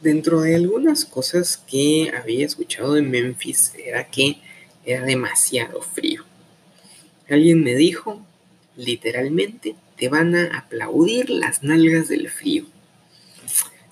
Dentro 0.00 0.42
de 0.42 0.54
algunas 0.54 1.06
cosas 1.06 1.56
que 1.56 2.12
había 2.14 2.44
escuchado 2.44 2.94
de 2.94 3.02
Memphis 3.02 3.72
era 3.82 4.04
que 4.10 4.36
era 4.84 5.02
demasiado 5.04 5.80
frío. 5.80 6.24
Alguien 7.28 7.64
me 7.64 7.74
dijo, 7.74 8.20
literalmente, 8.76 9.76
te 9.96 10.10
van 10.10 10.34
a 10.34 10.58
aplaudir 10.58 11.30
las 11.30 11.62
nalgas 11.62 12.08
del 12.08 12.28
frío. 12.28 12.66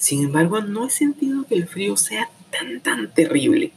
Sin 0.03 0.25
embargo, 0.25 0.61
no 0.61 0.89
he 0.89 0.91
sentido 0.91 1.47
que 1.47 1.55
el 1.55 1.69
frío 1.69 1.97
sea 1.97 2.29
tan, 2.51 2.81
tan 2.81 3.15
terrible. 3.15 3.71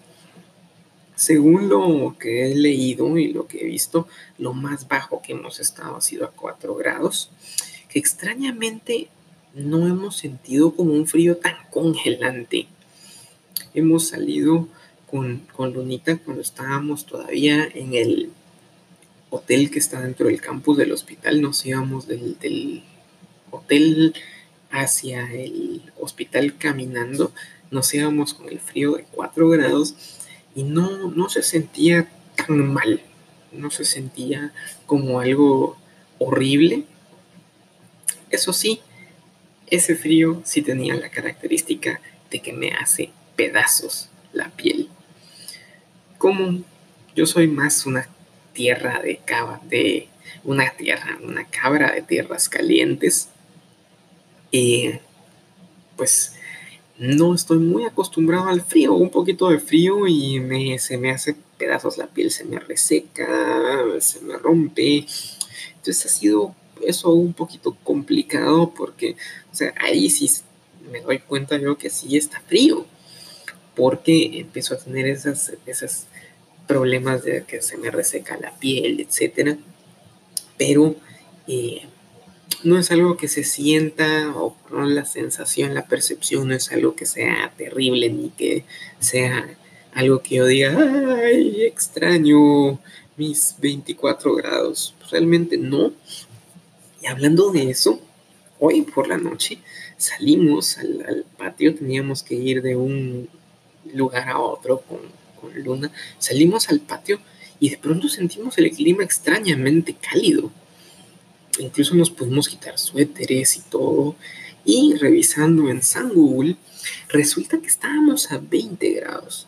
Según 1.14 1.70
lo 1.70 2.16
que 2.20 2.52
he 2.52 2.56
leído 2.56 3.20
y 3.20 3.32
lo 3.32 3.46
que 3.46 3.60
he 3.60 3.66
visto, 3.66 4.08
lo 4.40 4.52
más 4.52 4.88
bajo 4.88 5.22
que 5.22 5.34
hemos 5.34 5.60
estado 5.60 5.96
ha 5.96 6.02
sido 6.02 6.26
a 6.26 6.32
4 6.32 6.74
grados, 6.78 7.30
que 7.90 8.00
extrañamente 8.00 9.10
no 9.54 9.86
hemos 9.86 10.18
sentido 10.18 10.76
como 10.76 10.94
un 10.94 11.06
frío 11.06 11.38
tan 11.38 11.58
congelante. 11.70 12.66
Hemos 13.76 14.08
salido 14.08 14.68
con, 15.06 15.46
con 15.56 15.74
Lunita 15.74 16.18
cuando 16.18 16.42
estábamos 16.42 17.06
todavía 17.06 17.70
en 17.72 17.94
el 17.94 18.32
hotel 19.30 19.70
que 19.70 19.78
está 19.78 20.02
dentro 20.02 20.26
del 20.26 20.42
campus 20.42 20.76
del 20.78 20.92
hospital. 20.92 21.44
Nos 21.44 21.64
íbamos 21.68 22.08
del, 22.08 22.40
del 22.40 22.84
hotel 23.52 24.16
hacia 24.72 25.32
el 25.32 25.82
hospital 26.00 26.58
caminando, 26.58 27.32
nos 27.72 27.94
íbamos 27.94 28.34
con 28.34 28.50
el 28.50 28.60
frío 28.60 28.94
de 28.94 29.06
4 29.12 29.50
grados 29.50 29.96
y 30.56 30.64
no, 30.64 31.12
no 31.12 31.30
se 31.30 31.44
sentía 31.44 32.10
tan 32.36 32.74
mal, 32.74 33.02
no 33.52 33.72
se 33.72 33.86
sentía 33.86 34.54
como 34.86 35.20
algo 35.20 35.78
horrible. 36.20 36.84
Eso 38.30 38.54
sí, 38.54 38.82
ese 39.68 39.96
frío 39.96 40.42
sí 40.46 40.62
tenía 40.62 40.96
la 40.96 41.10
característica 41.10 42.02
de 42.30 42.40
que 42.42 42.54
me 42.54 42.72
hace 42.72 43.12
pedazos 43.36 44.10
la 44.34 44.50
piel. 44.50 44.90
Como 46.18 46.64
yo 47.16 47.26
soy 47.26 47.48
más 47.48 47.86
una 47.86 48.08
tierra 48.54 49.02
de 49.02 49.18
cava, 49.18 49.62
de 49.66 50.08
una 50.44 50.70
tierra, 50.72 51.18
una 51.24 51.46
cabra 51.46 51.92
de 51.92 52.02
tierras 52.02 52.50
calientes, 52.50 53.30
pues 55.96 56.34
no 56.98 57.36
estoy 57.36 57.58
muy 57.58 57.86
acostumbrado 57.86 58.48
al 58.48 58.62
frío, 58.62 58.94
un 58.94 59.10
poquito 59.10 59.50
de 59.50 59.60
frío 59.60 60.08
y 60.08 60.40
me, 60.40 60.80
se 60.80 60.98
me 60.98 61.12
hace 61.12 61.36
pedazos 61.58 61.98
la 61.98 62.08
piel, 62.08 62.32
se 62.32 62.46
me 62.46 62.60
reseca, 62.60 63.28
se 64.00 64.22
me 64.22 64.38
rompe. 64.38 65.06
Entonces 65.76 66.06
ha 66.06 66.10
sido 66.10 66.56
eso 66.86 67.12
un 67.12 67.34
poquito 67.34 67.78
complicado 67.84 68.74
porque, 68.76 69.16
o 69.52 69.56
sea, 69.56 69.74
ahí 69.80 70.10
sí 70.10 70.30
me 70.92 71.02
doy 71.02 71.20
cuenta 71.20 71.58
yo 71.58 71.78
que 71.78 71.90
sí 71.90 72.16
está 72.18 72.42
frío, 72.42 72.86
porque 73.76 74.40
empiezo 74.40 74.76
a 74.76 74.78
tener 74.78 75.08
esas, 75.08 75.54
esos 75.66 76.06
problemas 76.68 77.24
de 77.24 77.44
que 77.44 77.62
se 77.62 77.78
me 77.78 77.92
reseca 77.92 78.38
la 78.38 78.58
piel, 78.58 79.00
etc. 79.00 79.58
Pero 80.58 80.96
eh, 81.48 81.88
no 82.64 82.80
es 82.80 82.92
algo 82.92 83.16
que 83.18 83.28
se 83.28 83.44
sienta 83.44 84.34
o 84.36 84.56
no 84.72 84.86
la 84.86 85.06
sensación, 85.06 85.74
la 85.74 85.88
percepción 85.88 86.48
no 86.48 86.56
es 86.56 86.72
algo 86.72 86.96
que 86.96 87.06
sea 87.06 87.54
terrible 87.58 88.10
ni 88.10 88.30
que 88.30 88.66
sea 89.00 89.48
algo 89.94 90.22
que 90.22 90.36
yo 90.36 90.46
diga, 90.46 90.76
ay, 91.24 91.64
extraño 91.64 92.80
mis 93.18 93.56
24 93.60 94.36
grados. 94.36 94.94
Realmente 95.10 95.58
no. 95.58 95.94
Y 97.02 97.08
hablando 97.08 97.52
de 97.52 97.70
eso, 97.70 98.02
hoy 98.60 98.82
por 98.82 99.08
la 99.08 99.18
noche 99.18 99.60
salimos 99.98 100.78
al, 100.78 101.26
patio, 101.38 101.76
teníamos 101.76 102.24
que 102.24 102.36
ir 102.36 102.62
de 102.62 102.76
un 102.76 103.30
lugar 103.94 104.28
a 104.28 104.40
otro 104.40 104.82
con, 104.82 105.00
con 105.40 105.64
Luna. 105.64 105.92
Salimos 106.18 106.70
al 106.70 106.82
patio 106.82 107.20
y 107.60 107.70
de 107.70 107.78
pronto 107.78 108.10
sentimos 108.10 108.58
el 108.58 108.72
clima 108.72 109.04
extrañamente 109.04 109.96
cálido 109.96 110.52
Incluso 111.60 111.96
nos 111.96 112.10
pudimos 112.10 112.48
quitar 112.48 112.78
suéteres 112.78 113.58
y 113.58 113.62
todo. 113.62 114.16
Y 114.64 114.96
revisando 114.96 115.70
en 115.70 115.84
San 115.84 116.10
Google, 116.10 116.56
resulta 117.10 117.60
que 117.60 117.68
estábamos 117.68 118.32
a 118.32 118.40
20 118.40 118.92
grados. 118.94 119.48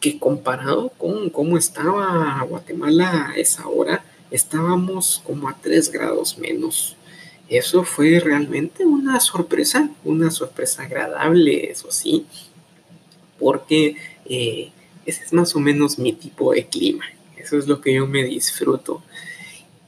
Que 0.00 0.18
comparado 0.18 0.90
con 0.90 1.30
cómo 1.30 1.56
estaba 1.56 2.42
Guatemala 2.48 3.30
a 3.30 3.36
esa 3.36 3.66
hora, 3.66 4.04
estábamos 4.30 5.22
como 5.24 5.48
a 5.48 5.56
3 5.60 5.90
grados 5.90 6.38
menos. 6.38 6.96
Eso 7.48 7.84
fue 7.84 8.18
realmente 8.18 8.86
una 8.86 9.20
sorpresa, 9.20 9.90
una 10.04 10.30
sorpresa 10.30 10.84
agradable, 10.84 11.70
eso 11.70 11.90
sí, 11.90 12.26
porque 13.38 13.96
Eh, 14.24 14.70
ese 15.04 15.24
es 15.24 15.32
más 15.32 15.54
o 15.56 15.60
menos 15.60 15.98
mi 15.98 16.12
tipo 16.12 16.52
de 16.52 16.66
clima. 16.66 17.04
Eso 17.36 17.58
es 17.58 17.66
lo 17.66 17.80
que 17.80 17.94
yo 17.94 18.06
me 18.06 18.24
disfruto. 18.24 19.02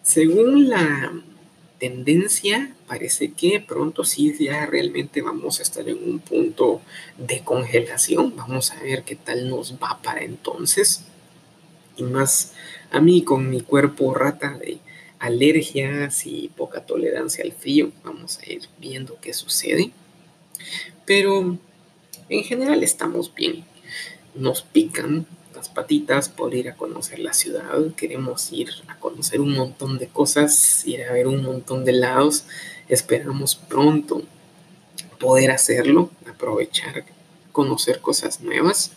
Según 0.04 0.68
la 0.68 1.14
tendencia, 1.78 2.74
parece 2.86 3.32
que 3.32 3.58
pronto 3.58 4.04
sí 4.04 4.34
ya 4.38 4.66
realmente 4.66 5.22
vamos 5.22 5.58
a 5.58 5.62
estar 5.62 5.88
en 5.88 5.96
un 5.96 6.18
punto 6.18 6.82
de 7.16 7.42
congelación. 7.42 8.36
Vamos 8.36 8.70
a 8.70 8.82
ver 8.82 9.04
qué 9.04 9.16
tal 9.16 9.48
nos 9.48 9.76
va 9.82 9.98
para 10.02 10.22
entonces. 10.22 11.04
Y 11.96 12.02
más 12.02 12.52
a 12.90 13.00
mí 13.00 13.22
con 13.22 13.48
mi 13.48 13.62
cuerpo 13.62 14.12
rata 14.12 14.58
de 14.58 14.76
alergias 15.20 16.26
y 16.26 16.50
poca 16.54 16.84
tolerancia 16.84 17.42
al 17.42 17.52
frío. 17.52 17.90
Vamos 18.04 18.38
a 18.40 18.52
ir 18.52 18.60
viendo 18.78 19.18
qué 19.22 19.32
sucede. 19.32 19.90
Pero 21.06 21.56
en 22.28 22.44
general 22.44 22.82
estamos 22.82 23.34
bien. 23.34 23.64
Nos 24.34 24.60
pican 24.60 25.26
las 25.64 25.70
patitas 25.70 26.28
por 26.28 26.54
ir 26.54 26.68
a 26.68 26.76
conocer 26.76 27.20
la 27.20 27.32
ciudad. 27.32 27.64
Queremos 27.96 28.52
ir 28.52 28.68
a 28.86 28.98
conocer 28.98 29.40
un 29.40 29.54
montón 29.54 29.96
de 29.96 30.08
cosas, 30.08 30.86
ir 30.86 31.04
a 31.04 31.12
ver 31.12 31.26
un 31.26 31.42
montón 31.42 31.86
de 31.86 31.92
lados. 31.92 32.44
Esperamos 32.86 33.54
pronto 33.54 34.22
poder 35.18 35.50
hacerlo, 35.50 36.10
aprovechar, 36.30 37.06
conocer 37.50 38.02
cosas 38.02 38.42
nuevas. 38.42 38.90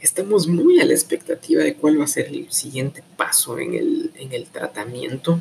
Estamos 0.00 0.48
muy 0.48 0.80
a 0.80 0.84
la 0.84 0.92
expectativa 0.92 1.62
de 1.62 1.74
cuál 1.74 2.00
va 2.00 2.04
a 2.04 2.08
ser 2.08 2.26
el 2.26 2.50
siguiente 2.50 3.04
paso 3.16 3.56
en 3.60 3.74
el, 3.74 4.10
en 4.16 4.32
el 4.32 4.46
tratamiento. 4.46 5.40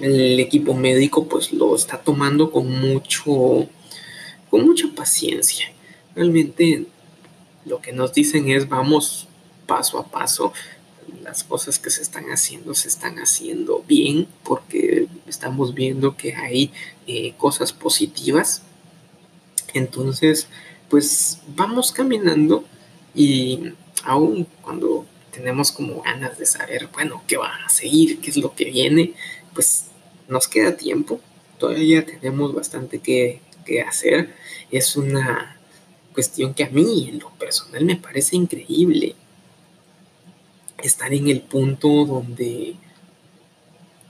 El 0.00 0.38
equipo 0.38 0.74
médico 0.74 1.26
pues 1.26 1.52
lo 1.52 1.74
está 1.74 1.98
tomando 1.98 2.52
con 2.52 2.70
mucho 2.70 3.68
con 4.48 4.64
mucha 4.64 4.86
paciencia. 4.94 5.66
Realmente 6.14 6.86
lo 7.64 7.80
que 7.80 7.92
nos 7.92 8.12
dicen 8.12 8.50
es 8.50 8.68
vamos 8.68 9.28
paso 9.66 9.98
a 9.98 10.06
paso. 10.06 10.52
Las 11.22 11.44
cosas 11.44 11.78
que 11.78 11.90
se 11.90 12.02
están 12.02 12.26
haciendo 12.30 12.74
se 12.74 12.88
están 12.88 13.18
haciendo 13.18 13.84
bien 13.86 14.26
porque 14.42 15.06
estamos 15.26 15.74
viendo 15.74 16.16
que 16.16 16.34
hay 16.34 16.72
eh, 17.06 17.34
cosas 17.36 17.72
positivas. 17.72 18.62
Entonces, 19.72 20.48
pues 20.88 21.40
vamos 21.54 21.92
caminando 21.92 22.64
y 23.14 23.72
aún 24.04 24.46
cuando 24.62 25.06
tenemos 25.30 25.72
como 25.72 26.02
ganas 26.02 26.38
de 26.38 26.46
saber, 26.46 26.88
bueno, 26.92 27.22
qué 27.26 27.36
va 27.36 27.52
a 27.64 27.68
seguir, 27.68 28.20
qué 28.20 28.30
es 28.30 28.36
lo 28.36 28.54
que 28.54 28.66
viene, 28.66 29.14
pues 29.52 29.86
nos 30.28 30.46
queda 30.48 30.76
tiempo. 30.76 31.20
Todavía 31.58 32.04
tenemos 32.04 32.54
bastante 32.54 33.00
que 33.00 33.40
que 33.64 33.82
hacer 33.82 34.34
es 34.70 34.96
una 34.96 35.53
cuestión 36.14 36.54
que 36.54 36.64
a 36.64 36.70
mí 36.70 37.08
en 37.10 37.18
lo 37.18 37.30
personal 37.30 37.84
me 37.84 37.96
parece 37.96 38.36
increíble. 38.36 39.16
Estar 40.78 41.12
en 41.12 41.28
el 41.28 41.40
punto 41.42 42.04
donde 42.04 42.76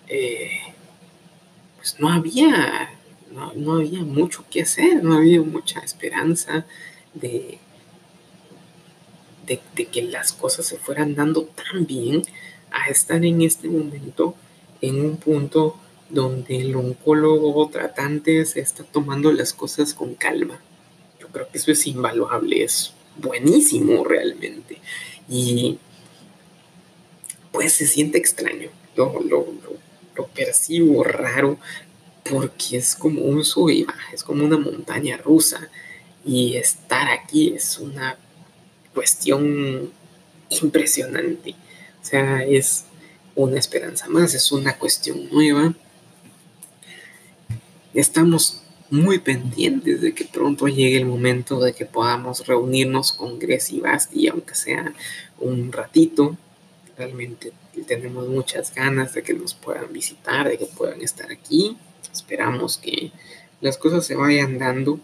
eh, 0.08 0.60
pues 1.76 1.96
no 1.98 2.10
había, 2.10 2.90
no, 3.56 3.74
había 3.74 4.00
mucho 4.00 4.44
que 4.50 4.62
hacer, 4.62 5.02
no 5.02 5.14
había 5.14 5.40
mucha 5.40 5.80
esperanza 5.80 6.66
de, 7.14 7.58
de 9.46 9.86
que 9.86 10.02
las 10.02 10.32
cosas 10.32 10.66
se 10.66 10.78
fueran 10.78 11.14
dando 11.14 11.44
tan 11.44 11.86
bien 11.86 12.22
a 12.70 12.88
estar 12.88 13.24
en 13.24 13.42
este 13.42 13.68
momento 13.68 14.34
en 14.80 15.00
un 15.00 15.16
punto 15.16 15.76
donde 16.10 16.60
el 16.60 16.76
oncólogo 16.76 17.68
tratante 17.68 18.44
se 18.44 18.60
está 18.60 18.84
tomando 18.84 19.32
las 19.32 19.52
cosas 19.52 19.94
con 19.94 20.14
calma. 20.14 20.60
Creo 21.34 21.48
que 21.50 21.58
eso 21.58 21.70
es 21.70 21.86
invaluable, 21.86 22.64
es 22.64 22.94
buenísimo 23.18 24.04
realmente. 24.04 24.78
Y 25.28 25.78
pues 27.52 27.74
se 27.74 27.86
siente 27.86 28.16
extraño, 28.16 28.70
lo, 28.96 29.20
lo, 29.20 29.46
lo, 30.16 30.26
percibo 30.28 31.04
raro 31.04 31.58
porque 32.28 32.78
es 32.78 32.96
como 32.96 33.20
un 33.22 33.44
sub 33.44 33.70
baja, 33.86 34.12
es 34.14 34.24
como 34.24 34.44
una 34.44 34.56
montaña 34.56 35.18
rusa. 35.18 35.68
Y 36.24 36.56
estar 36.56 37.10
aquí 37.10 37.52
es 37.54 37.78
una 37.78 38.16
cuestión 38.94 39.92
impresionante. 40.48 41.54
O 42.02 42.06
sea, 42.06 42.42
es 42.44 42.86
una 43.34 43.58
esperanza 43.58 44.08
más, 44.08 44.32
es 44.32 44.50
una 44.52 44.78
cuestión 44.78 45.28
nueva 45.30 45.74
estamos 47.94 48.60
muy 48.94 49.18
pendientes 49.18 50.00
de 50.00 50.14
que 50.14 50.24
pronto 50.24 50.68
llegue 50.68 50.98
el 50.98 51.06
momento 51.06 51.58
de 51.58 51.72
que 51.72 51.84
podamos 51.84 52.46
reunirnos 52.46 53.12
con 53.12 53.40
Grecia 53.40 53.76
y 53.76 53.80
Basti, 53.80 54.28
aunque 54.28 54.54
sea 54.54 54.94
un 55.40 55.72
ratito. 55.72 56.36
Realmente 56.96 57.52
tenemos 57.88 58.28
muchas 58.28 58.72
ganas 58.72 59.12
de 59.12 59.24
que 59.24 59.34
nos 59.34 59.52
puedan 59.52 59.92
visitar, 59.92 60.48
de 60.48 60.58
que 60.58 60.66
puedan 60.66 61.02
estar 61.02 61.32
aquí. 61.32 61.76
Esperamos 62.12 62.78
que 62.78 63.10
las 63.60 63.78
cosas 63.78 64.06
se 64.06 64.14
vayan 64.14 64.58
dando. 64.58 65.00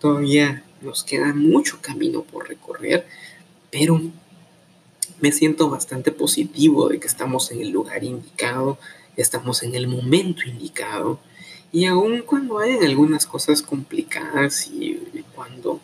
Todavía 0.00 0.64
nos 0.80 1.04
queda 1.04 1.34
mucho 1.34 1.80
camino 1.82 2.22
por 2.22 2.48
recorrer, 2.48 3.06
pero 3.70 4.00
me 5.20 5.30
siento 5.30 5.68
bastante 5.68 6.10
positivo 6.10 6.88
de 6.88 7.00
que 7.00 7.06
estamos 7.06 7.50
en 7.50 7.60
el 7.60 7.68
lugar 7.68 8.02
indicado, 8.02 8.78
estamos 9.16 9.62
en 9.62 9.74
el 9.74 9.88
momento 9.88 10.48
indicado 10.48 11.20
y 11.74 11.86
aun 11.86 12.22
cuando 12.22 12.60
hay 12.60 12.76
algunas 12.84 13.26
cosas 13.26 13.60
complicadas 13.60 14.68
y 14.68 14.96
cuando 15.34 15.80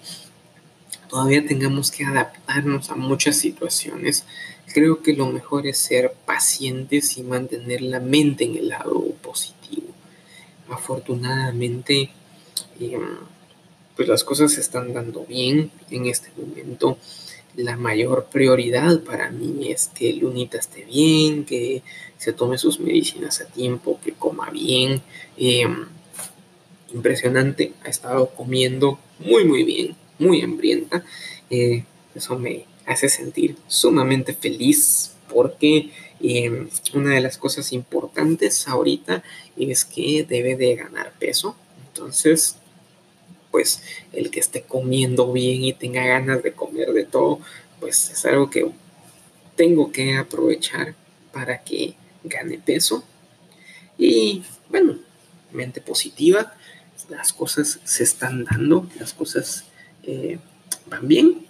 todavía 1.09 1.45
tengamos 1.45 1.91
que 1.91 2.05
adaptarnos 2.05 2.91
a 2.91 2.95
muchas 2.95 3.35
situaciones, 3.35 4.25
creo 4.73 5.03
que 5.03 5.15
lo 5.15 5.27
mejor 5.27 5.67
es 5.67 5.79
ser 5.79 6.15
pacientes 6.25 7.19
y 7.19 7.25
mantener 7.25 7.83
la 7.83 7.99
mente 7.99 8.45
en 8.45 8.57
el 8.57 8.69
lado 8.69 9.05
positivo. 9.21 9.89
Afortunadamente, 10.69 12.11
em, 12.79 13.17
pues 13.97 14.07
las 14.07 14.23
cosas 14.23 14.53
se 14.53 14.61
están 14.61 14.93
dando 14.93 15.27
bien 15.27 15.73
en 15.91 16.07
este 16.07 16.31
momento 16.37 16.99
la 17.65 17.77
mayor 17.77 18.27
prioridad 18.31 19.03
para 19.03 19.31
mí 19.31 19.71
es 19.71 19.91
que 19.95 20.13
Lunita 20.13 20.59
esté 20.59 20.85
bien, 20.85 21.45
que 21.45 21.83
se 22.19 22.33
tome 22.33 22.59
sus 22.59 22.81
medicinas 22.81 23.41
a 23.41 23.47
tiempo, 23.47 23.99
que 24.05 24.13
coma 24.13 24.51
bien. 24.51 25.03
Em, 25.37 25.87
impresionante, 26.93 27.73
ha 27.85 27.89
estado 27.89 28.31
comiendo 28.31 28.99
muy, 29.19 29.45
muy 29.45 29.65
bien, 29.65 29.97
muy 30.19 30.43
hambrienta. 30.43 31.05
Eh, 31.49 31.85
eso 32.15 32.39
me 32.39 32.67
hace 32.87 33.09
sentir 33.09 33.57
sumamente 33.69 34.35
feliz 34.35 35.13
porque 35.33 35.91
em, 36.21 36.69
una 36.95 37.15
de 37.15 37.21
las 37.21 37.39
cosas 37.39 37.73
importantes 37.73 38.67
ahorita 38.69 39.23
es 39.57 39.85
que 39.85 40.25
debe 40.29 40.57
de 40.57 40.77
ganar 40.77 41.13
peso. 41.19 41.57
Entonces, 41.89 42.57
pues 43.51 43.83
el 44.13 44.31
que 44.31 44.41
esté 44.41 44.63
comiendo 44.63 45.33
bien 45.33 45.65
y 45.65 45.73
tenga 45.73 46.05
ganas 46.05 46.43
de 46.43 46.53
comer 46.53 46.93
de 46.93 47.05
todo, 47.05 47.41
pues 47.81 48.11
es 48.11 48.25
algo 48.27 48.51
que 48.51 48.71
tengo 49.57 49.93
que 49.93 50.17
aprovechar 50.17 50.95
para 51.33 51.63
que 51.63 51.95
gane 52.25 52.59
peso. 52.59 53.05
Y 53.99 54.43
bueno, 54.69 54.99
mente 55.53 55.81
positiva, 55.81 56.55
las 57.09 57.33
cosas 57.33 57.81
se 57.85 58.05
están 58.05 58.45
dando, 58.45 58.89
las 58.99 59.13
cosas 59.13 59.65
eh, 60.05 60.39
van 60.87 61.09
bien. 61.09 61.47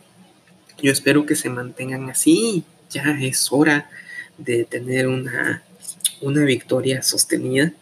Yo 0.83 0.91
espero 0.91 1.27
que 1.27 1.37
se 1.37 1.51
mantengan 1.51 2.09
así. 2.09 2.65
Ya 2.91 3.19
es 3.21 3.53
hora 3.53 3.91
de 4.39 4.65
tener 4.65 5.07
una, 5.07 5.63
una 6.21 6.45
victoria 6.45 7.03
sostenida. 7.03 7.73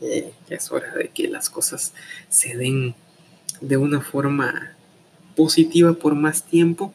Eh, 0.00 0.32
ya 0.48 0.56
es 0.56 0.70
hora 0.70 0.94
de 0.94 1.08
que 1.08 1.28
las 1.28 1.48
cosas 1.48 1.92
se 2.28 2.56
den 2.56 2.94
de 3.62 3.76
una 3.76 4.00
forma 4.00 4.72
positiva 5.34 5.94
por 5.94 6.14
más 6.14 6.44
tiempo. 6.44 6.92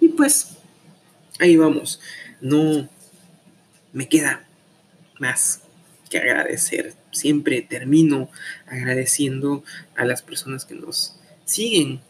Y 0.00 0.08
pues 0.08 0.56
ahí 1.38 1.56
vamos. 1.56 2.00
No 2.40 2.88
me 3.92 4.08
queda 4.08 4.46
más 5.18 5.62
que 6.10 6.18
agradecer. 6.18 6.94
Siempre 7.12 7.62
termino 7.62 8.28
agradeciendo 8.66 9.64
a 9.96 10.04
las 10.04 10.22
personas 10.22 10.64
que 10.64 10.74
nos 10.74 11.16
siguen 11.44 12.00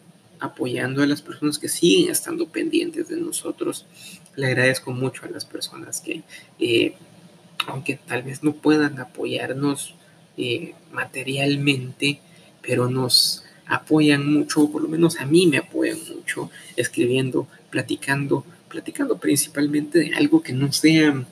apoyando, 0.41 1.03
a 1.03 1.07
las 1.07 1.23
personas 1.23 1.59
que 1.59 1.69
siguen 1.69 2.11
estando 2.11 2.49
pendientes 2.49 3.09
de 3.09 3.17
nosotros. 3.17 3.87
Le 4.37 4.47
agradezco 4.47 4.93
mucho 4.93 5.27
a 5.27 5.31
las 5.31 5.45
personas 5.45 6.01
que, 6.01 6.23
eh, 6.59 6.95
aunque 7.67 7.97
tal 7.97 8.23
vez 8.23 8.43
no 8.43 8.55
puedan 8.55 8.99
apoyarnos 8.99 9.95
eh, 10.37 10.75
materialmente, 10.93 12.21
pero 12.63 12.89
nos 12.89 13.45
apoyan 13.71 14.31
mucho, 14.31 14.69
por 14.69 14.83
lo 14.83 14.89
menos 14.89 15.21
a 15.21 15.27
mí 15.27 15.47
me 15.47 15.59
apoyan 15.59 15.97
mucho, 16.15 16.51
escribiendo, 16.77 17.47
platicando, 17.71 18.45
platicando 18.69 19.17
principalmente 19.19 20.01
de 20.01 20.15
algo 20.17 20.43
que 20.43 20.53
no 20.53 20.73
sea 20.73 21.25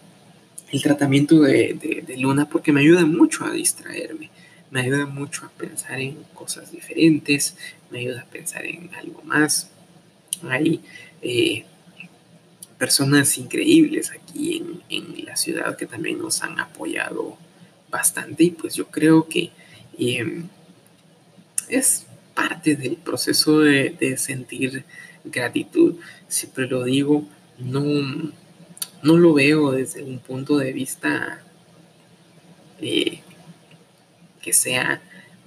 el 0.70 0.82
tratamiento 0.82 1.40
de, 1.42 2.04
Luna, 2.16 2.48
porque 2.48 2.72
me 2.72 2.80
ayuda 2.80 3.04
mucho 3.04 3.44
a 3.44 3.50
distraerme, 3.50 4.30
me 4.70 4.82
ayuda 4.82 5.06
mucho 5.06 5.46
a 5.46 5.48
pensar 5.50 6.00
en 6.00 6.16
cosas 6.32 6.70
diferentes, 6.70 7.56
me 7.90 7.98
ayuda 7.98 8.20
a 8.20 8.26
pensar 8.26 8.64
en 8.64 8.88
algo 8.94 9.20
más. 9.22 9.70
hay 10.48 10.80
eh, 11.20 11.64
personas 12.78 13.36
increíbles 13.36 14.12
aquí 14.12 14.62
en, 14.88 15.26
la 15.26 15.36
ciudad 15.36 15.76
que 15.76 15.86
también 15.86 16.18
nos 16.18 16.42
han 16.42 16.58
apoyado 16.58 17.36
bastante 17.90 18.44
y 18.44 18.50
pues 18.50 18.74
yo 18.74 18.86
creo 18.86 19.28
que 19.28 19.50
em, 19.98 20.48
es 21.68 22.06
parte 22.38 22.76
del 22.76 22.94
proceso 22.94 23.58
de, 23.58 24.16
sentir 24.16 24.84
gratitud. 25.24 25.96
Siempre 26.28 26.68
lo 26.68 26.84
digo, 26.84 27.26
no, 27.58 27.82
no 29.02 29.16
lo 29.16 29.34
veo 29.34 29.72
desde 29.72 30.04
un 30.04 30.20
punto 30.20 30.56
de 30.56 30.72
vista 30.72 31.42
eh, 32.80 33.22
que 34.40 34.52
sea 34.52 35.02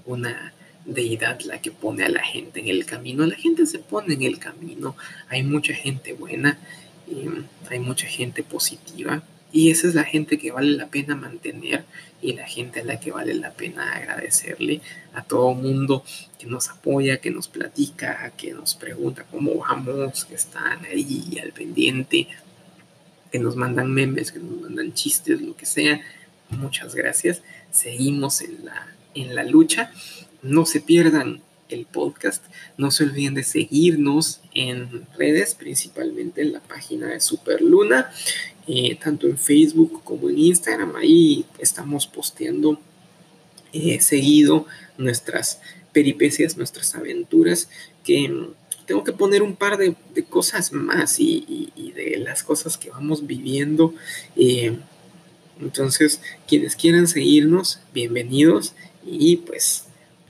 una 0.06 0.54
deidad 0.86 1.40
la 1.42 1.62
que 1.62 1.72
pone 1.72 2.04
a 2.04 2.10
la 2.10 2.24
gente 2.24 2.60
en 2.60 2.68
el 2.68 2.86
camino. 2.86 3.26
La 3.26 3.38
gente 3.38 3.66
se 3.66 3.80
pone 3.80 4.16
en 4.16 4.24
el 4.24 4.38
camino. 4.38 4.98
Hay 5.30 5.44
mucha 5.44 5.74
gente 5.74 6.12
buena, 6.12 6.60
y 7.08 7.26
hay 7.70 7.80
mucha 7.80 8.08
gente 8.08 8.44
positiva. 8.44 9.24
Y 9.52 9.72
esa 9.72 9.88
es 9.88 9.96
la 9.96 10.04
gente 10.04 10.38
que 10.38 10.52
vale 10.52 10.72
la 10.72 10.88
pena 10.88 11.16
mantener 11.16 11.84
y 12.22 12.34
la 12.34 12.48
gente 12.48 12.82
a 12.82 12.84
la 12.84 13.00
que 13.00 13.12
vale 13.12 13.34
la 13.34 13.52
pena 13.52 13.94
agradecerle 13.94 14.82
a 15.14 15.24
todo 15.24 15.54
mundo 15.54 16.04
que 16.40 16.48
nos 16.48 16.70
apoya, 16.70 17.18
que 17.18 17.32
nos 17.32 17.48
platica, 17.48 18.32
que 18.38 18.54
nos 18.54 18.76
pregunta 18.76 19.26
cómo 19.30 19.56
vamos, 19.56 20.26
que 20.26 20.36
están 20.36 20.86
ahí 20.86 21.40
al 21.42 21.52
pendiente, 21.52 22.28
que 23.32 23.40
nos 23.40 23.56
mandan 23.56 23.92
memes, 23.92 24.32
que 24.32 24.40
nos 24.40 24.62
mandan 24.62 24.94
chistes, 24.94 25.42
lo 25.42 25.56
que 25.56 25.66
sea. 25.66 26.02
Muchas 26.50 26.96
gracias. 26.96 27.42
Seguimos 27.72 28.42
en 28.42 28.66
la, 28.66 28.88
en 29.16 29.36
la 29.36 29.44
lucha 29.44 29.92
no 30.42 30.66
se 30.66 30.82
pierdan 30.82 31.42
el 31.70 31.86
podcast. 31.86 32.44
No 32.78 32.92
se 32.92 33.04
olviden 33.04 33.34
de 33.34 33.44
seguirnos 33.44 34.42
en 34.54 35.08
redes, 35.18 35.56
principalmente 35.56 36.42
en 36.42 36.54
la 36.54 36.60
página 36.60 37.08
de 37.08 37.20
Superluna, 37.20 38.12
eh, 38.74 38.96
tanto 38.96 39.28
en 39.28 39.38
Facebook 39.38 40.02
como 40.02 40.30
en 40.30 40.40
Instagram. 40.40 40.96
Ahí 40.96 41.44
estamos 41.60 42.08
posteando 42.08 42.80
eh, 43.74 44.00
seguido 44.00 44.66
nuestras 44.98 45.60
peripecias, 45.92 46.56
nuestras 46.56 46.96
aventuras, 46.96 47.68
que 48.06 48.30
mm, 48.30 48.54
tengo 48.86 49.04
que 49.04 49.12
poner 49.12 49.44
un 49.44 49.58
par 49.58 49.78
de, 49.78 49.94
cosas 50.24 50.72
más 50.72 51.20
y, 51.20 51.74
de 51.94 52.18
las 52.20 52.44
cosas 52.44 52.78
que 52.78 52.90
vamos 52.90 53.28
viviendo. 53.28 53.94
Eh, 54.38 54.78
entonces, 55.60 56.22
quienes 56.48 56.78
quieran 56.78 57.10
seguirnos, 57.10 57.82
bienvenidos 57.94 58.74
y 59.06 59.36
pues 59.36 59.84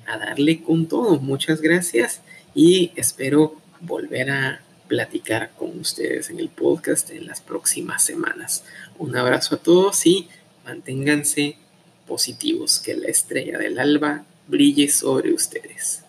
a 0.07 0.17
darle 0.17 0.63
con 0.63 0.87
todo. 0.87 1.19
Muchas 1.19 1.61
gracias 1.61 2.21
y 2.55 2.91
espero 2.95 3.55
volver 3.81 4.31
a 4.31 4.63
platicar 4.91 5.51
con 5.57 5.79
ustedes 5.79 6.29
en 6.31 6.37
el 6.41 6.49
podcast 6.49 7.11
en 7.11 7.25
las 7.25 7.39
próximas 7.39 8.03
semanas. 8.03 8.65
Un 8.99 9.15
abrazo 9.15 9.55
a 9.55 9.57
todos 9.57 10.05
y 10.05 10.27
manténganse 10.65 11.55
positivos, 12.05 12.77
que 12.77 12.97
la 12.97 13.07
estrella 13.07 13.57
del 13.57 13.79
alba 13.79 14.25
brille 14.49 14.89
sobre 14.89 15.31
ustedes. 15.31 16.00